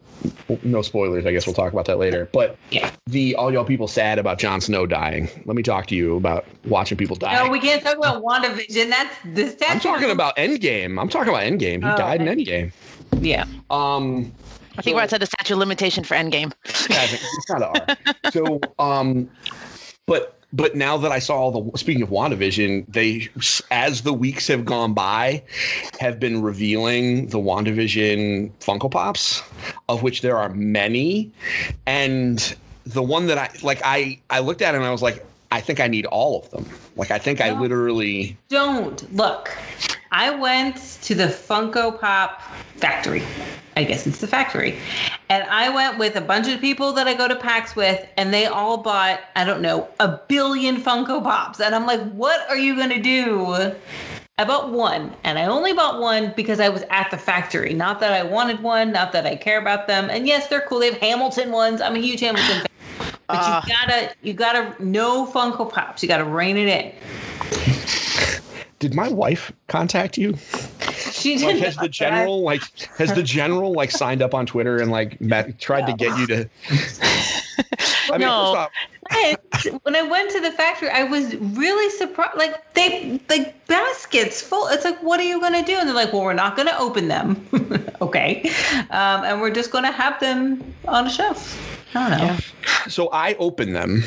[0.63, 2.27] No spoilers, I guess we'll talk about that later.
[2.31, 2.89] But Yeah.
[3.05, 5.29] the all y'all people sad about Jon Snow dying.
[5.45, 7.35] Let me talk to you about watching people die.
[7.43, 8.89] No, we can't talk about WandaVision.
[8.89, 9.55] That's this.
[9.67, 10.99] I'm talking about Endgame.
[10.99, 11.83] I'm talking about Endgame.
[11.83, 12.71] He Oh, died in Endgame.
[13.19, 13.45] Yeah.
[13.69, 14.31] Um,
[14.77, 16.51] I think we're outside the statute of limitation for Endgame.
[16.89, 18.33] Yeah, I think we kind of.
[18.33, 19.29] So, um,
[20.07, 23.27] but but now that I saw all the speaking of WandaVision, they
[23.71, 25.43] as the weeks have gone by,
[25.99, 29.43] have been revealing the WandaVision Funko Pops,
[29.89, 31.31] of which there are many,
[31.85, 35.25] and the one that I like, I I looked at it and I was like,
[35.51, 36.65] I think I need all of them.
[36.95, 38.37] Like, I think I literally.
[38.47, 39.51] Don't look.
[40.17, 42.41] I went to the Funko Pop
[42.77, 43.21] factory.
[43.75, 44.79] I guess it's the factory.
[45.27, 48.33] And I went with a bunch of people that I go to PAX with, and
[48.33, 51.59] they all bought, I don't know, a billion Funko Pops.
[51.59, 53.73] And I'm like, what are you going to do?
[54.37, 57.73] I bought one, and I only bought one because I was at the factory.
[57.73, 60.09] Not that I wanted one, not that I care about them.
[60.09, 60.79] And yes, they're cool.
[60.79, 61.81] They have Hamilton ones.
[61.81, 62.67] I'm a huge Hamilton fan.
[63.27, 63.63] But Ah.
[63.65, 66.01] you gotta, you gotta, no Funko Pops.
[66.01, 66.93] You gotta rein it in.
[68.79, 70.35] Did my wife contact you?
[71.11, 72.61] She Like, did has the general like
[72.97, 76.27] has the general like signed up on Twitter and like met, tried to get you
[76.27, 76.49] to?
[78.11, 78.67] I mean, No.
[79.83, 82.37] when I went to the factory, I was really surprised.
[82.37, 84.67] Like they, like baskets full.
[84.67, 85.77] It's like, what are you gonna do?
[85.77, 87.47] And they're like, well, we're not gonna open them.
[88.01, 88.49] okay,
[88.91, 91.84] um, and we're just gonna have them on a shelf.
[91.93, 92.37] I don't know.
[92.87, 94.03] So I open them.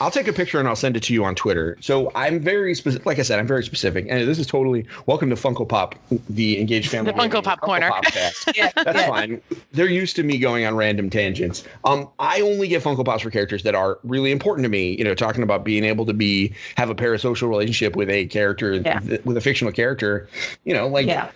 [0.00, 1.76] I'll take a picture and I'll send it to you on Twitter.
[1.80, 3.06] So I'm very specific.
[3.06, 4.06] Like I said, I'm very specific.
[4.08, 5.94] And this is totally welcome to Funko Pop,
[6.28, 7.12] the Engaged Family.
[7.12, 7.90] The Funko Gaming Pop corner.
[8.04, 8.50] cast.
[8.56, 9.08] Yeah, That's yeah.
[9.08, 9.40] fine.
[9.72, 11.64] They're used to me going on random tangents.
[11.84, 14.96] Um, I only get Funko Pops for characters that are really important to me.
[14.98, 18.74] You know, talking about being able to be have a parasocial relationship with a character,
[18.74, 18.98] Yeah.
[19.00, 20.28] th- with a fictional character.
[20.64, 21.30] You know, like Yeah.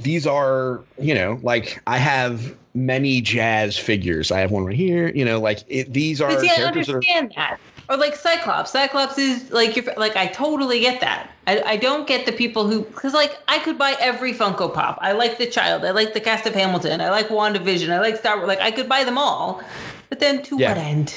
[0.00, 5.08] These are you know like i have many jazz figures i have one right here
[5.14, 7.58] you know like it, these are But see, I characters that are understand that.
[7.90, 8.70] Or like Cyclops.
[8.70, 11.30] Cyclops is like your like I totally get that.
[11.46, 14.98] I, I don't get the people who because like I could buy every Funko Pop.
[15.00, 15.86] I like the child.
[15.86, 17.00] I like the cast of Hamilton.
[17.00, 17.88] I like WandaVision.
[17.88, 18.46] I like Star Wars.
[18.46, 19.62] Like I could buy them all.
[20.10, 20.68] But then to Yeah.
[20.68, 21.14] what end?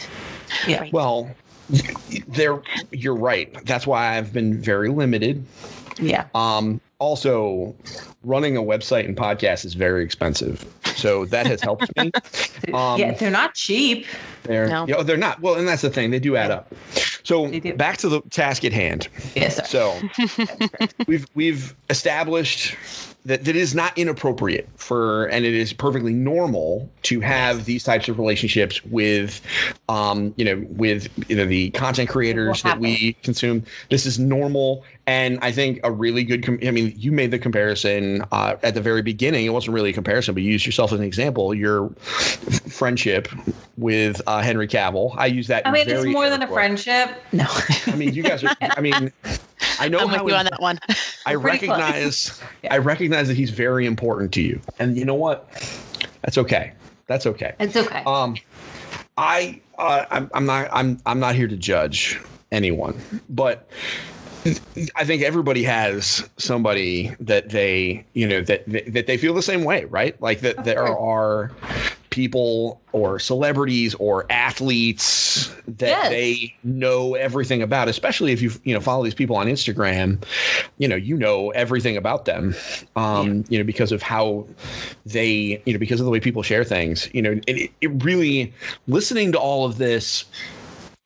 [0.65, 0.79] Yeah.
[0.79, 0.93] Right.
[0.93, 1.29] well
[2.29, 2.61] there
[2.91, 5.45] you're right that's why i've been very limited
[5.99, 6.27] Yeah.
[6.35, 7.75] um also
[8.23, 10.63] running a website and podcast is very expensive.
[10.95, 12.11] So that has helped me.
[12.75, 14.05] Um yeah, they're not cheap.
[14.43, 14.85] they're No.
[14.85, 15.41] you know, they're not.
[15.41, 16.11] Well and that's the thing.
[16.11, 16.71] They do add up.
[17.23, 19.07] So back to the task at hand.
[19.35, 19.67] Yes.
[19.67, 19.99] So
[21.07, 22.75] we've we've established
[23.25, 27.83] that that it is not inappropriate for and it is perfectly normal to have these
[27.83, 29.41] types of relationships with
[29.89, 33.63] um you know with you know the content creators that we consume.
[33.89, 37.39] This is normal and i think a really good com- i mean you made the
[37.39, 39.45] comparison uh, at the very beginning.
[39.45, 41.53] It wasn't really a comparison but you used yourself as an example.
[41.53, 43.27] Your f- friendship
[43.77, 45.13] with uh, henry cavill.
[45.17, 47.09] I use that I mean, it's more than a friendship.
[47.31, 47.45] No.
[47.87, 49.11] i mean you guys are i mean
[49.81, 50.79] i know I'm with how you on that one.
[51.25, 51.79] I We're pretty close.
[51.79, 52.73] recognize Yeah.
[52.73, 54.61] I recognize that he's very important to you.
[54.79, 55.47] And you know what?
[56.21, 56.73] That's okay.
[57.07, 57.55] That's okay.
[57.59, 58.03] It's okay.
[58.05, 58.37] Um
[59.17, 62.19] I uh, I'm, I'm not I'm I'm not here to judge
[62.51, 63.69] anyone, but
[64.95, 69.63] I think everybody has somebody that they, you know, that that they feel the same
[69.63, 70.19] way, right?
[70.21, 71.51] Like that there are
[72.11, 76.09] people or celebrities or athletes that Yes.
[76.09, 80.23] they know everything about, especially if you you know follow these people on Instagram,
[80.77, 82.53] you know, you know everything about them.
[82.95, 84.45] Um, you know, because of how
[85.05, 88.53] they, you know, because of the way people share things, you know, it, it really
[88.87, 90.25] listening to all of this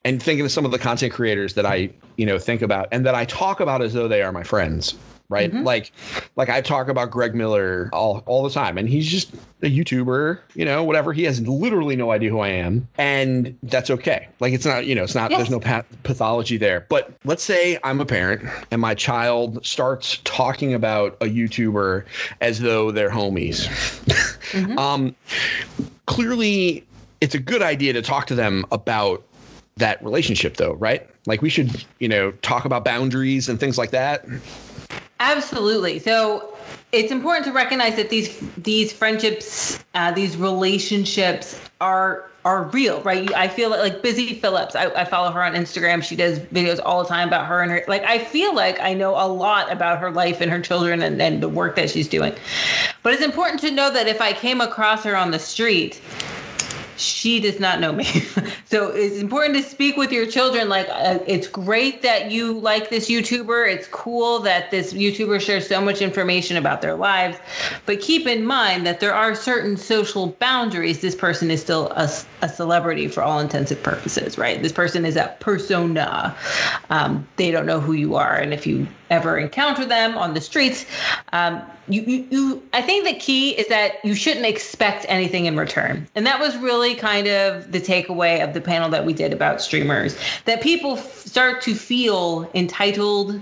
[0.04, 3.06] and thinking of some of the content creators that I, you know, think about and
[3.06, 4.94] that I talk about as though they are my friends.
[5.28, 5.50] Right?
[5.50, 5.64] Mm-hmm.
[5.64, 5.92] Like,
[6.36, 10.38] like I talk about Greg Miller all, all the time, and he's just a YouTuber,
[10.54, 11.12] you know, whatever.
[11.12, 14.28] He has literally no idea who I am, and that's okay.
[14.40, 15.30] Like, it's not, you know, it's not.
[15.30, 15.38] Yes.
[15.38, 16.86] There's no path- pathology there.
[16.88, 22.04] But let's say I'm a parent, and my child starts talking about a YouTuber
[22.40, 23.66] as though they're homies.
[24.52, 24.78] Mm-hmm.
[24.78, 25.16] um,
[26.06, 26.86] clearly,
[27.20, 29.22] it's a good idea to talk to them about
[29.78, 33.90] that relationship though right like we should you know talk about boundaries and things like
[33.90, 34.24] that
[35.20, 35.98] absolutely.
[35.98, 36.56] So
[36.92, 43.34] it's important to recognize that these these friendships uh, these relationships are are real right?
[43.34, 46.02] I feel like, like busy philipps I, I follow her on instagram.
[46.02, 48.94] She does videos all the time about her and her like i feel like i
[48.94, 52.08] know a lot about her life and her children and, and the work that she's
[52.08, 52.34] doing.
[53.02, 56.00] But it's important to know that if i came across her on the street
[56.96, 58.04] she does not know me.
[58.64, 60.68] so it's important to speak with your children.
[60.68, 63.72] Like, uh, it's great that you like this YouTuber.
[63.72, 67.38] It's cool that this YouTuber shares so much information about their lives.
[67.84, 71.00] But keep in mind that there are certain social boundaries.
[71.00, 72.10] This person is still a,
[72.42, 74.62] a celebrity for all intensive purposes, right?
[74.62, 76.36] This person is a persona.
[76.90, 78.36] Um, they don't know who you are.
[78.36, 80.86] And if you ever encounter them on the streets,
[81.32, 85.56] um, you, you, you, I think the key is that you shouldn't expect anything in
[85.56, 86.08] return.
[86.16, 89.60] And that was really kind of the takeaway of the panel that we did about
[89.60, 93.40] streamers that people f- start to feel entitled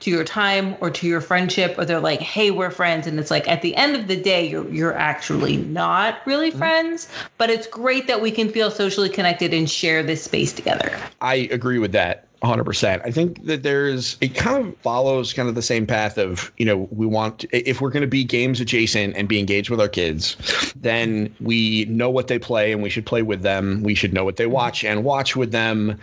[0.00, 3.06] to your time or to your friendship, or they're like, hey, we're friends.
[3.06, 6.58] And it's like, at the end of the day, you're, you're actually not really mm-hmm.
[6.58, 10.96] friends, but it's great that we can feel socially connected and share this space together.
[11.20, 12.26] I agree with that.
[12.42, 13.00] 100%.
[13.04, 16.66] I think that there's, it kind of follows kind of the same path of, you
[16.66, 19.88] know, we want, if we're going to be games adjacent and be engaged with our
[19.88, 20.36] kids,
[20.74, 23.82] then we know what they play and we should play with them.
[23.82, 25.98] We should know what they watch and watch with them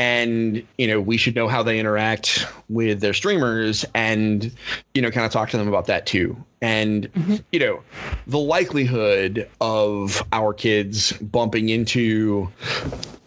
[0.00, 4.50] and you know we should know how they interact with their streamers and
[4.94, 7.36] you know kind of talk to them about that too and mm-hmm.
[7.52, 7.82] you know
[8.26, 12.48] the likelihood of our kids bumping into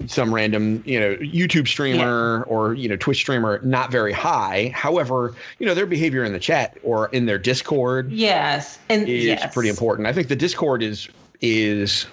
[0.07, 2.51] some random you know youtube streamer yeah.
[2.51, 6.39] or you know twitch streamer not very high however you know their behavior in the
[6.39, 9.53] chat or in their discord yes and is yes.
[9.53, 11.07] pretty important i think the discord is
[11.39, 12.07] is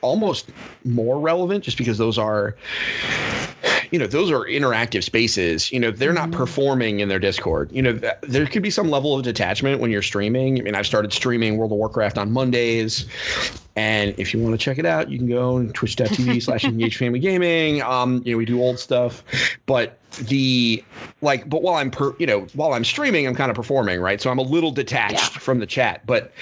[0.00, 0.50] almost
[0.84, 2.56] more relevant just because those are
[3.90, 6.38] you know those are interactive spaces you know they're not mm-hmm.
[6.38, 9.90] performing in their discord you know th- there could be some level of detachment when
[9.90, 13.06] you're streaming i mean i've started streaming world of warcraft on mondays
[13.76, 16.96] and if you want to check it out you can go on twitch.tv slash engage
[16.96, 19.22] family gaming um you know we do old stuff
[19.66, 20.82] but the
[21.20, 24.20] like but while i'm per you know while i'm streaming i'm kind of performing right
[24.20, 25.38] so i'm a little detached yeah.
[25.38, 26.32] from the chat but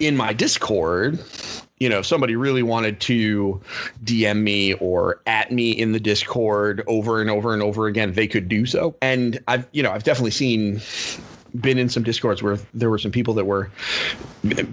[0.00, 1.18] in my discord
[1.78, 3.60] you know, if somebody really wanted to
[4.04, 8.26] DM me or at me in the Discord over and over and over again, they
[8.26, 8.96] could do so.
[9.02, 10.80] And I've, you know, I've definitely seen
[11.60, 13.70] been in some discords where there were some people that were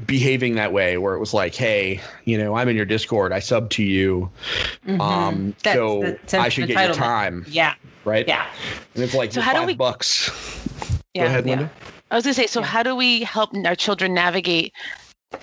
[0.06, 3.32] behaving that way where it was like hey you know i'm in your discord.
[3.32, 4.30] I sub to you.
[4.86, 5.00] Mm-hmm.
[5.00, 7.76] um that's, so that's i should get your time yeah.
[8.04, 8.28] right?
[8.28, 8.46] Yeah.
[8.96, 10.30] And it's like so how do we bucks.
[11.14, 11.72] Yeah, go ahead linda.
[11.74, 11.90] Yeah.
[12.12, 12.66] i was gonna say so yeah.
[12.66, 14.74] how do we help our children navigate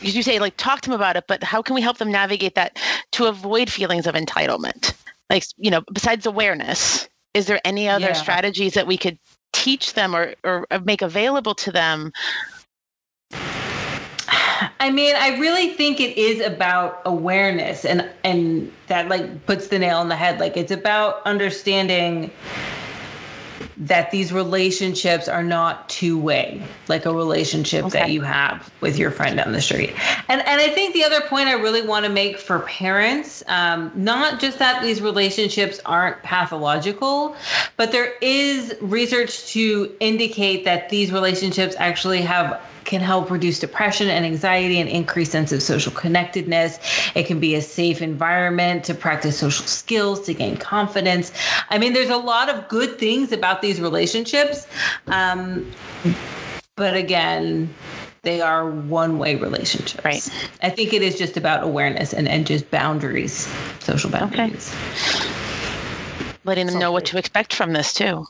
[0.01, 2.55] you say like talk to them about it but how can we help them navigate
[2.55, 2.78] that
[3.12, 4.95] to avoid feelings of entitlement
[5.28, 8.12] like you know besides awareness is there any other yeah.
[8.12, 9.18] strategies that we could
[9.53, 12.12] teach them or, or make available to them
[14.78, 19.78] I mean, I really think it is about awareness and and that like puts the
[19.78, 20.41] nail on the head.
[20.41, 22.30] Like it's about understanding
[23.77, 27.99] that these relationships are not two way, like a relationship okay.
[27.99, 29.95] that you have with your friend down the street.
[30.29, 33.93] And and I think the other point I really want to make for parents, um,
[33.95, 37.37] not just that these relationships aren't pathological,
[37.77, 44.09] but there is research to indicate that these relationships actually have can help reduce depression
[44.09, 46.80] and anxiety and increase sense of social connectedness.
[47.14, 51.30] It can be a safe environment to practice social skills, to gain confidence.
[51.70, 54.66] I mean, there's a lot of good things about these relationships.
[55.07, 55.70] Um,
[56.74, 57.72] but again,
[58.22, 60.05] they are one way relationships.
[60.05, 60.28] Right.
[60.62, 64.74] I think it is just about awareness and, and just boundaries, social boundaries.
[64.74, 66.41] Okay.
[66.45, 68.26] Letting them know what to expect from this too.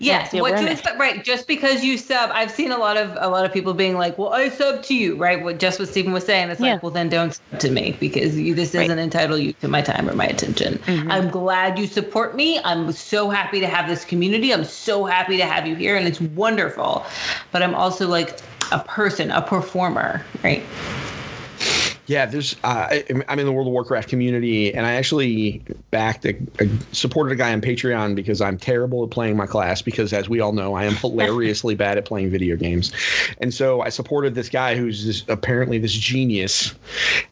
[0.00, 1.22] Yes, what to expect, right?
[1.22, 4.16] Just because you sub, I've seen a lot of a lot of people being like,
[4.16, 5.42] "Well, I sub to you," right?
[5.44, 6.72] What just what Stephen was saying, it's yeah.
[6.72, 8.98] like, "Well, then don't sub to me because you, this doesn't right.
[8.98, 11.12] entitle you to my time or my attention." Mm-hmm.
[11.12, 12.58] I'm glad you support me.
[12.64, 14.52] I'm so happy to have this community.
[14.54, 17.04] I'm so happy to have you here, and it's wonderful.
[17.52, 18.40] But I'm also like
[18.72, 20.62] a person, a performer, right?
[22.10, 22.56] Yeah, there's.
[22.64, 26.68] Uh, I, I'm in the World of Warcraft community, and I actually backed a, a,
[26.90, 29.80] supported a guy on Patreon because I'm terrible at playing my class.
[29.80, 32.90] Because as we all know, I am hilariously bad at playing video games,
[33.40, 36.74] and so I supported this guy who's this, apparently this genius,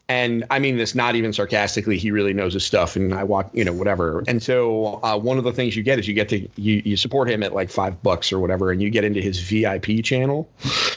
[0.08, 1.98] and I mean this not even sarcastically.
[1.98, 4.22] He really knows his stuff, and I walk, you know, whatever.
[4.28, 6.96] And so uh, one of the things you get is you get to you you
[6.96, 10.48] support him at like five bucks or whatever, and you get into his VIP channel,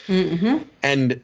[0.06, 0.58] mm-hmm.
[0.84, 1.20] and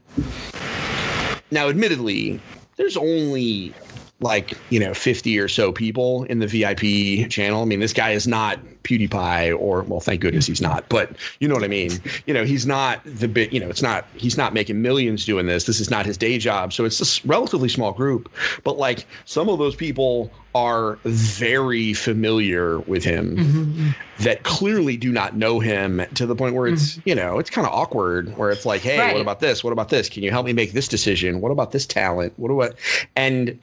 [1.51, 2.41] now, admittedly,
[2.77, 3.75] there's only
[4.21, 7.63] like you know 50 or so people in the VIP channel.
[7.63, 10.89] I mean, this guy is not PewDiePie or well, thank goodness he's not.
[10.89, 11.93] But you know what I mean.
[12.27, 13.53] You know, he's not the bit.
[13.53, 15.65] You know, it's not he's not making millions doing this.
[15.65, 16.73] This is not his day job.
[16.73, 18.33] So it's a relatively small group.
[18.65, 23.89] But like some of those people are very familiar with him mm-hmm.
[24.25, 27.09] that clearly do not know him to the point where it's mm-hmm.
[27.11, 29.13] you know it's kind of awkward where it's like hey right.
[29.13, 31.71] what about this what about this can you help me make this decision what about
[31.73, 32.75] this talent what do about
[33.15, 33.59] and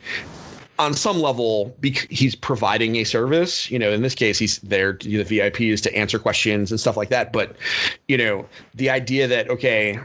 [0.78, 5.08] on some level he's providing a service you know in this case he's there to
[5.08, 7.56] the vip is to answer questions and stuff like that but
[8.08, 10.00] you know the idea that okay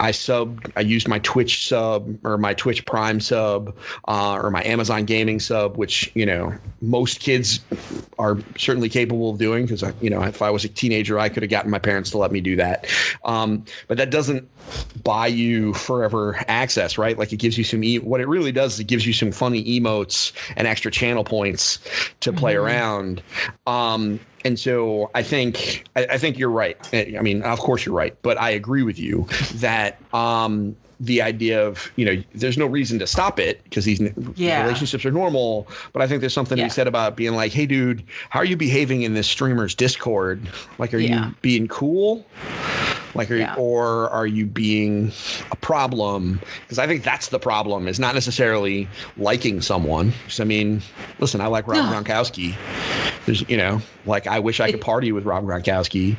[0.00, 3.76] I sub, I used my Twitch sub or my Twitch Prime sub
[4.08, 7.60] uh, or my Amazon Gaming sub, which you know most kids
[8.18, 11.42] are certainly capable of doing because you know if I was a teenager, I could
[11.42, 12.86] have gotten my parents to let me do that.
[13.24, 14.48] Um, but that doesn't
[15.04, 17.18] buy you forever access, right?
[17.18, 17.84] Like it gives you some.
[17.84, 21.24] E- what it really does is it gives you some funny emotes and extra channel
[21.24, 21.78] points
[22.20, 22.64] to play mm-hmm.
[22.64, 23.22] around.
[23.66, 26.76] Um, and so I think I, I, think you're right.
[26.94, 29.26] I mean, of course you're right, but I agree with you
[29.56, 34.00] that um, the idea of you know there's no reason to stop it because these
[34.36, 34.62] yeah.
[34.62, 35.66] relationships are normal.
[35.92, 36.64] But I think there's something yeah.
[36.64, 39.74] to be said about being like, hey, dude, how are you behaving in this streamer's
[39.74, 40.48] Discord?
[40.78, 41.28] Like, are yeah.
[41.28, 42.24] you being cool?
[43.14, 43.54] Like, are yeah.
[43.56, 45.10] you, or are you being
[45.50, 46.40] a problem?
[46.62, 47.88] Because I think that's the problem.
[47.88, 50.12] Is not necessarily liking someone.
[50.38, 50.82] I mean,
[51.18, 52.02] listen, I like Rob no.
[52.02, 52.54] Gronkowski.
[53.26, 56.16] There's, you know, like I wish I could party with Rob Gronkowski,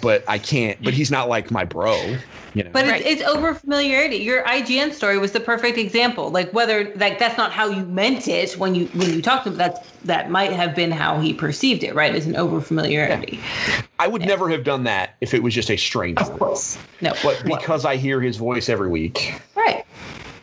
[0.00, 0.82] but I can't.
[0.82, 2.16] But he's not like my bro.
[2.54, 2.70] You know?
[2.72, 3.00] But right.
[3.00, 4.16] it's, it's over familiarity.
[4.16, 6.30] Your IGN story was the perfect example.
[6.30, 9.50] Like whether like that's not how you meant it when you when you talked to
[9.50, 9.56] him.
[9.58, 11.94] That that might have been how he perceived it.
[11.94, 13.38] Right, as an over familiarity.
[13.68, 13.82] Yeah.
[13.98, 14.28] I would yeah.
[14.28, 16.24] never have done that if it was just a stranger.
[16.24, 17.12] Of course, no.
[17.22, 19.40] But because I hear his voice every week.
[19.54, 19.84] Right.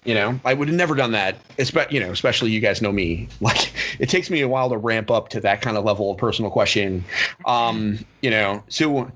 [0.08, 1.36] You know, I would have never done that.
[1.60, 3.28] Especially, you know, especially you guys know me.
[3.42, 6.18] Like, it takes me a while to ramp up to that kind of level of
[6.18, 7.04] personal question.
[7.46, 9.12] Um, you know, so,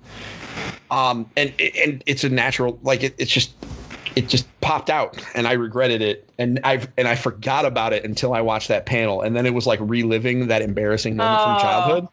[0.89, 2.79] um, and and it's a natural.
[2.83, 3.53] Like, it, it's just
[4.15, 8.03] it just popped out and I regretted it and I and I forgot about it
[8.03, 11.45] until I watched that panel and then it was like reliving that embarrassing moment oh.
[11.45, 12.07] from childhood.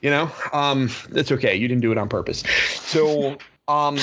[0.00, 1.54] You know, um, that's okay.
[1.54, 2.42] You didn't do it on purpose.
[2.74, 3.36] So
[3.70, 3.98] um,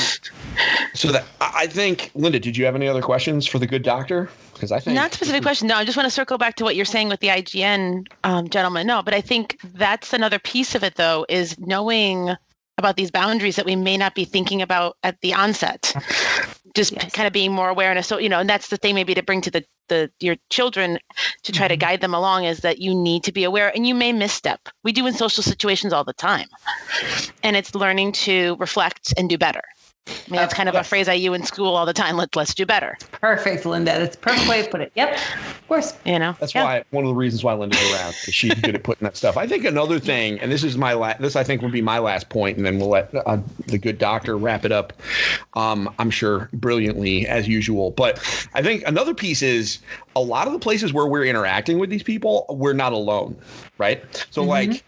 [0.94, 4.30] so that I think, Linda, did you have any other questions for the good doctor?
[4.54, 5.68] Because I think not specific question.
[5.68, 8.50] No, I just want to circle back to what you're saying with the IGN um,
[8.50, 8.88] gentleman.
[8.88, 12.36] No, but I think that's another piece of it, though, is knowing
[12.78, 15.94] about these boundaries that we may not be thinking about at the onset.
[16.76, 17.12] Just yes.
[17.12, 18.08] kind of being more awareness.
[18.08, 21.00] So you know and that's the thing maybe to bring to the the your children
[21.44, 21.72] to try mm-hmm.
[21.72, 24.70] to guide them along is that you need to be aware and you may misstep.
[24.84, 26.48] We do in social situations all the time.
[27.44, 29.62] And it's learning to reflect and do better
[30.08, 32.18] I mean, that's kind of a phrase I use in school all the time.
[32.18, 32.98] Let, let's do better.
[33.12, 33.92] Perfect, Linda.
[33.98, 34.92] That's a perfect way to put it.
[34.96, 35.14] Yep.
[35.14, 35.94] Of course.
[36.06, 36.64] You know, that's yeah.
[36.64, 39.38] why one of the reasons why Linda's around is she's good at putting that stuff.
[39.38, 42.00] I think another thing, and this is my last, this I think would be my
[42.00, 43.38] last point, and then we'll let uh,
[43.68, 44.94] the good doctor wrap it up.
[45.54, 47.92] Um, I'm sure brilliantly as usual.
[47.92, 48.18] But
[48.54, 49.80] I think another piece is
[50.18, 53.38] a lot of the places where we're interacting with these people, we're not alone,
[53.78, 54.04] right?
[54.32, 54.50] So mm-hmm.
[54.50, 54.84] like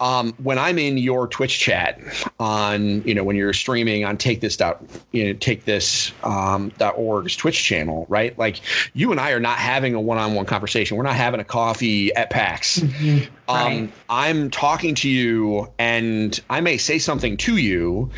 [0.00, 2.00] um, when I'm in your Twitch chat
[2.40, 6.72] on, you know, when you're streaming on take this dot, you know, take this um,
[6.78, 8.36] dot org's Twitch channel, right?
[8.36, 8.60] Like
[8.94, 10.96] you and I are not having a one-on-one conversation.
[10.96, 12.80] We're not having a coffee at PAX.
[12.80, 13.24] Mm-hmm.
[13.48, 13.92] Um.
[14.08, 18.10] I'm talking to you and I may say something to you,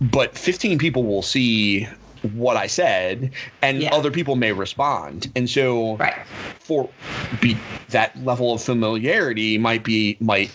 [0.00, 1.88] but 15 people will see
[2.34, 3.30] what I said,
[3.62, 3.94] and yeah.
[3.94, 5.30] other people may respond.
[5.36, 6.14] And so, right.
[6.58, 6.88] for
[7.40, 7.56] be,
[7.90, 10.50] that level of familiarity might be might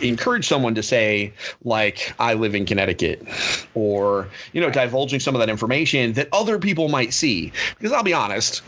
[0.00, 1.32] encourage someone to say
[1.62, 3.24] like i live in connecticut
[3.74, 8.02] or you know divulging some of that information that other people might see because i'll
[8.02, 8.62] be honest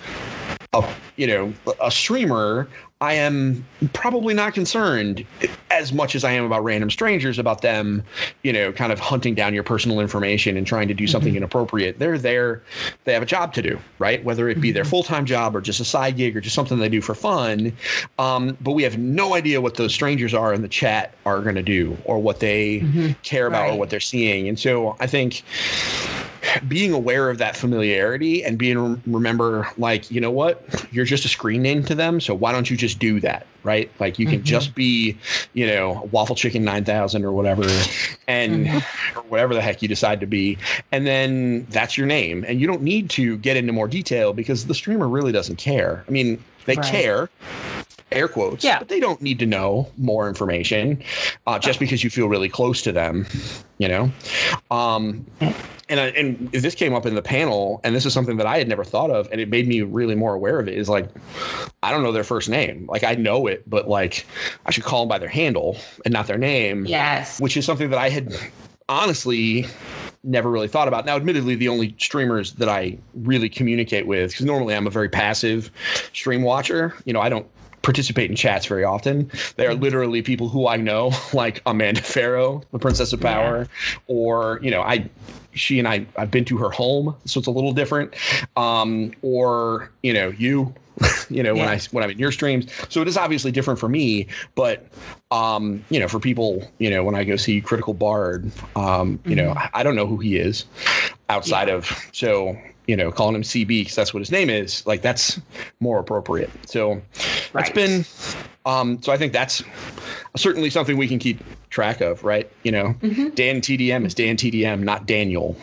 [0.75, 2.69] a you know a streamer
[3.01, 5.27] I am probably not concerned
[5.71, 8.05] as much as I am about random strangers about them,
[8.43, 11.39] you know, kind of hunting down your personal information and trying to do something mm-hmm.
[11.39, 11.99] inappropriate.
[11.99, 12.63] They're there,
[13.03, 14.25] they have a job to do, right?
[14.25, 14.91] Whether it be their mm-hmm.
[14.91, 17.77] full time job or just a side gig or just something they do for fun.
[18.19, 21.57] Um, but we have no idea what those strangers are in the chat are going
[21.57, 23.13] to do or what they mm-hmm.
[23.23, 23.75] care about right.
[23.75, 24.49] or what they're seeing.
[24.49, 25.43] And so I think
[26.69, 31.29] being aware of that familiarity and being remember like you know what you're just a
[31.29, 34.37] screen name to them so why don't you just do that right like you can
[34.37, 34.45] mm-hmm.
[34.45, 35.17] just be
[35.55, 37.63] you know waffle chicken 9000 or whatever
[38.29, 39.19] and mm-hmm.
[39.19, 40.59] or whatever the heck you decide to be
[40.93, 44.67] and then that's your name and you don't need to get into more detail because
[44.67, 46.85] the streamer really doesn't care i mean they right.
[46.85, 47.31] care
[48.15, 48.65] air quotes.
[48.65, 48.79] Yeah.
[48.79, 51.03] But they don't need to know more information
[51.47, 53.27] uh, just because you feel really close to them,
[53.79, 54.11] you know?
[54.71, 55.27] Um,
[55.89, 58.59] and, I, and this came up in the panel, and this is something that I
[58.59, 60.75] had never thought of, and it made me really more aware of it.
[60.75, 61.09] Is like,
[61.83, 62.87] I don't know their first name.
[62.89, 64.27] Like, I know it, but like,
[64.65, 66.87] I should call them by their handle and not their name.
[66.87, 67.41] Yes.
[67.41, 68.35] Which is something that I had
[68.89, 69.67] honestly
[70.27, 71.05] never really thought about.
[71.05, 75.11] Now, admittedly, the only streamers that I really communicate with, because normally I'm a very
[75.11, 75.71] passive
[76.15, 76.95] stream watcher.
[77.05, 77.47] You know, I don't
[77.85, 79.31] participate in chats very often.
[79.57, 79.83] They are mm-hmm.
[79.83, 83.99] literally people who I know, like Amanda Farough, the Princess of Power, yeah.
[84.09, 85.09] or you know, I
[85.53, 88.15] she and I I've been to her home, so it's a little different.
[88.57, 90.75] Um, or you know, you
[91.31, 91.61] you know, yeah.
[91.61, 92.67] when I when I'm in your streams.
[92.89, 94.87] So it is obviously different for me, but
[95.31, 99.35] um, you know, for people, you know, when I go see Critical Bard, um, you
[99.35, 99.47] mm-hmm.
[99.47, 100.65] know, I, I, don't know who he is
[101.29, 101.75] outside yeah.
[101.75, 102.57] of so
[102.87, 105.41] you know, calling him CB because that's what his name is, like that's
[105.81, 106.51] more appropriate.
[106.67, 107.01] So
[107.53, 107.67] right.
[107.67, 108.05] it's been,
[108.67, 109.63] um, so I think that's
[110.37, 112.51] certainly something we can keep track of, right?
[112.63, 113.29] You know, mm-hmm.
[113.31, 115.57] Dan TDM is Dan TDM, not Daniel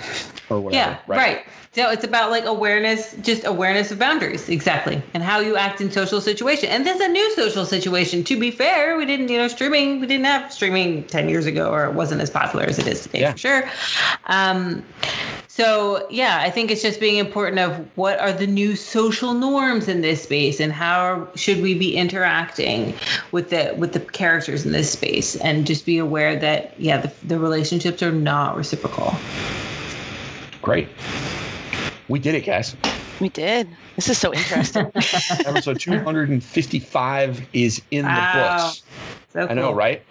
[0.50, 0.92] or whatever.
[0.92, 1.18] Yeah, right?
[1.18, 1.46] right.
[1.74, 5.90] So it's about like awareness, just awareness of boundaries, exactly, and how you act in
[5.90, 6.68] social situation.
[6.68, 8.26] And this is a new social situation.
[8.26, 10.02] To be fair, we didn't, you know, streaming.
[10.02, 13.04] We didn't have streaming ten years ago, or it wasn't as popular as it is
[13.04, 13.32] today, yeah.
[13.32, 13.70] for sure.
[14.26, 14.84] Um,
[15.48, 19.88] so yeah, I think it's just being important of what are the new social norms
[19.88, 22.94] in this space, and how should we be interacting
[23.32, 27.14] with the with the characters in this space, and just be aware that yeah, the,
[27.28, 29.16] the relationships are not reciprocal.
[30.62, 30.90] Great.
[32.12, 32.76] We did it, guys.
[33.22, 33.70] We did.
[33.96, 34.88] This is so interesting.
[35.46, 38.34] Episode 255 is in wow.
[38.34, 38.84] the books.
[39.32, 40.04] So I know, right?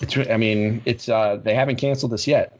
[0.00, 0.18] It's.
[0.28, 1.08] I mean, it's.
[1.08, 2.58] uh They haven't canceled this yet.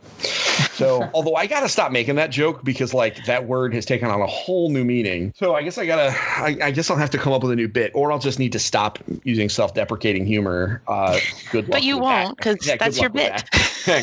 [0.72, 4.08] So, although I got to stop making that joke because like that word has taken
[4.08, 5.32] on a whole new meaning.
[5.36, 7.56] So I guess I gotta, I, I guess I'll have to come up with a
[7.56, 10.82] new bit, or I'll just need to stop using self-deprecating humor.
[10.86, 11.18] Uh,
[11.50, 11.72] good luck.
[11.72, 13.44] But you won't, because yeah, that's your bit.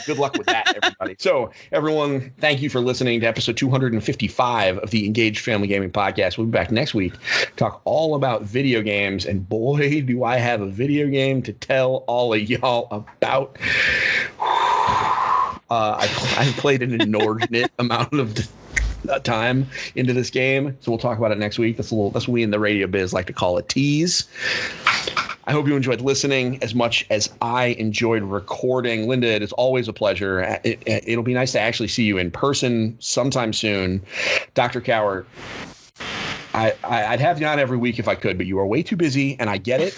[0.06, 1.16] good luck with that, everybody.
[1.20, 6.38] so, everyone, thank you for listening to episode 255 of the Engaged Family Gaming Podcast.
[6.38, 7.14] We'll be back next week,
[7.56, 12.04] talk all about video games, and boy, do I have a video game to tell
[12.08, 13.58] all of y'all about.
[15.70, 18.38] Uh, I, I played an inordinate amount of
[19.10, 21.78] uh, time into this game, so we'll talk about it next week.
[21.78, 22.12] That's a little.
[22.12, 24.28] That's what we in the radio biz like to call a tease.
[25.46, 29.10] I hope you enjoyed listening as much as I enjoyed recording.
[29.10, 30.42] Linda, it is always a pleasure.
[30.42, 34.02] Uh, it, uh, will be nice to actually see you in person sometime soon.
[34.54, 34.80] Dr.
[34.80, 35.26] Kowert,
[36.54, 38.96] I, I'd have you on every week if I could, but you are way too
[38.96, 39.98] busy, and I get it.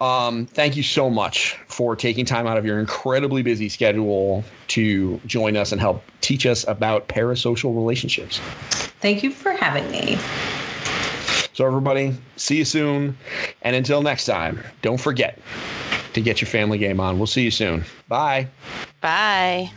[0.00, 5.20] Um, thank you so much for taking time out of your incredibly busy schedule to
[5.26, 8.38] join us and help teach us about parasocial relationships.
[9.00, 10.18] Thank you for having me.
[11.52, 13.18] So, everybody, see you soon.
[13.62, 15.38] And until next time, don't forget
[16.14, 17.18] to get your family game on.
[17.18, 17.84] We'll see you soon.
[18.08, 18.48] Bye.
[19.00, 19.70] Bye.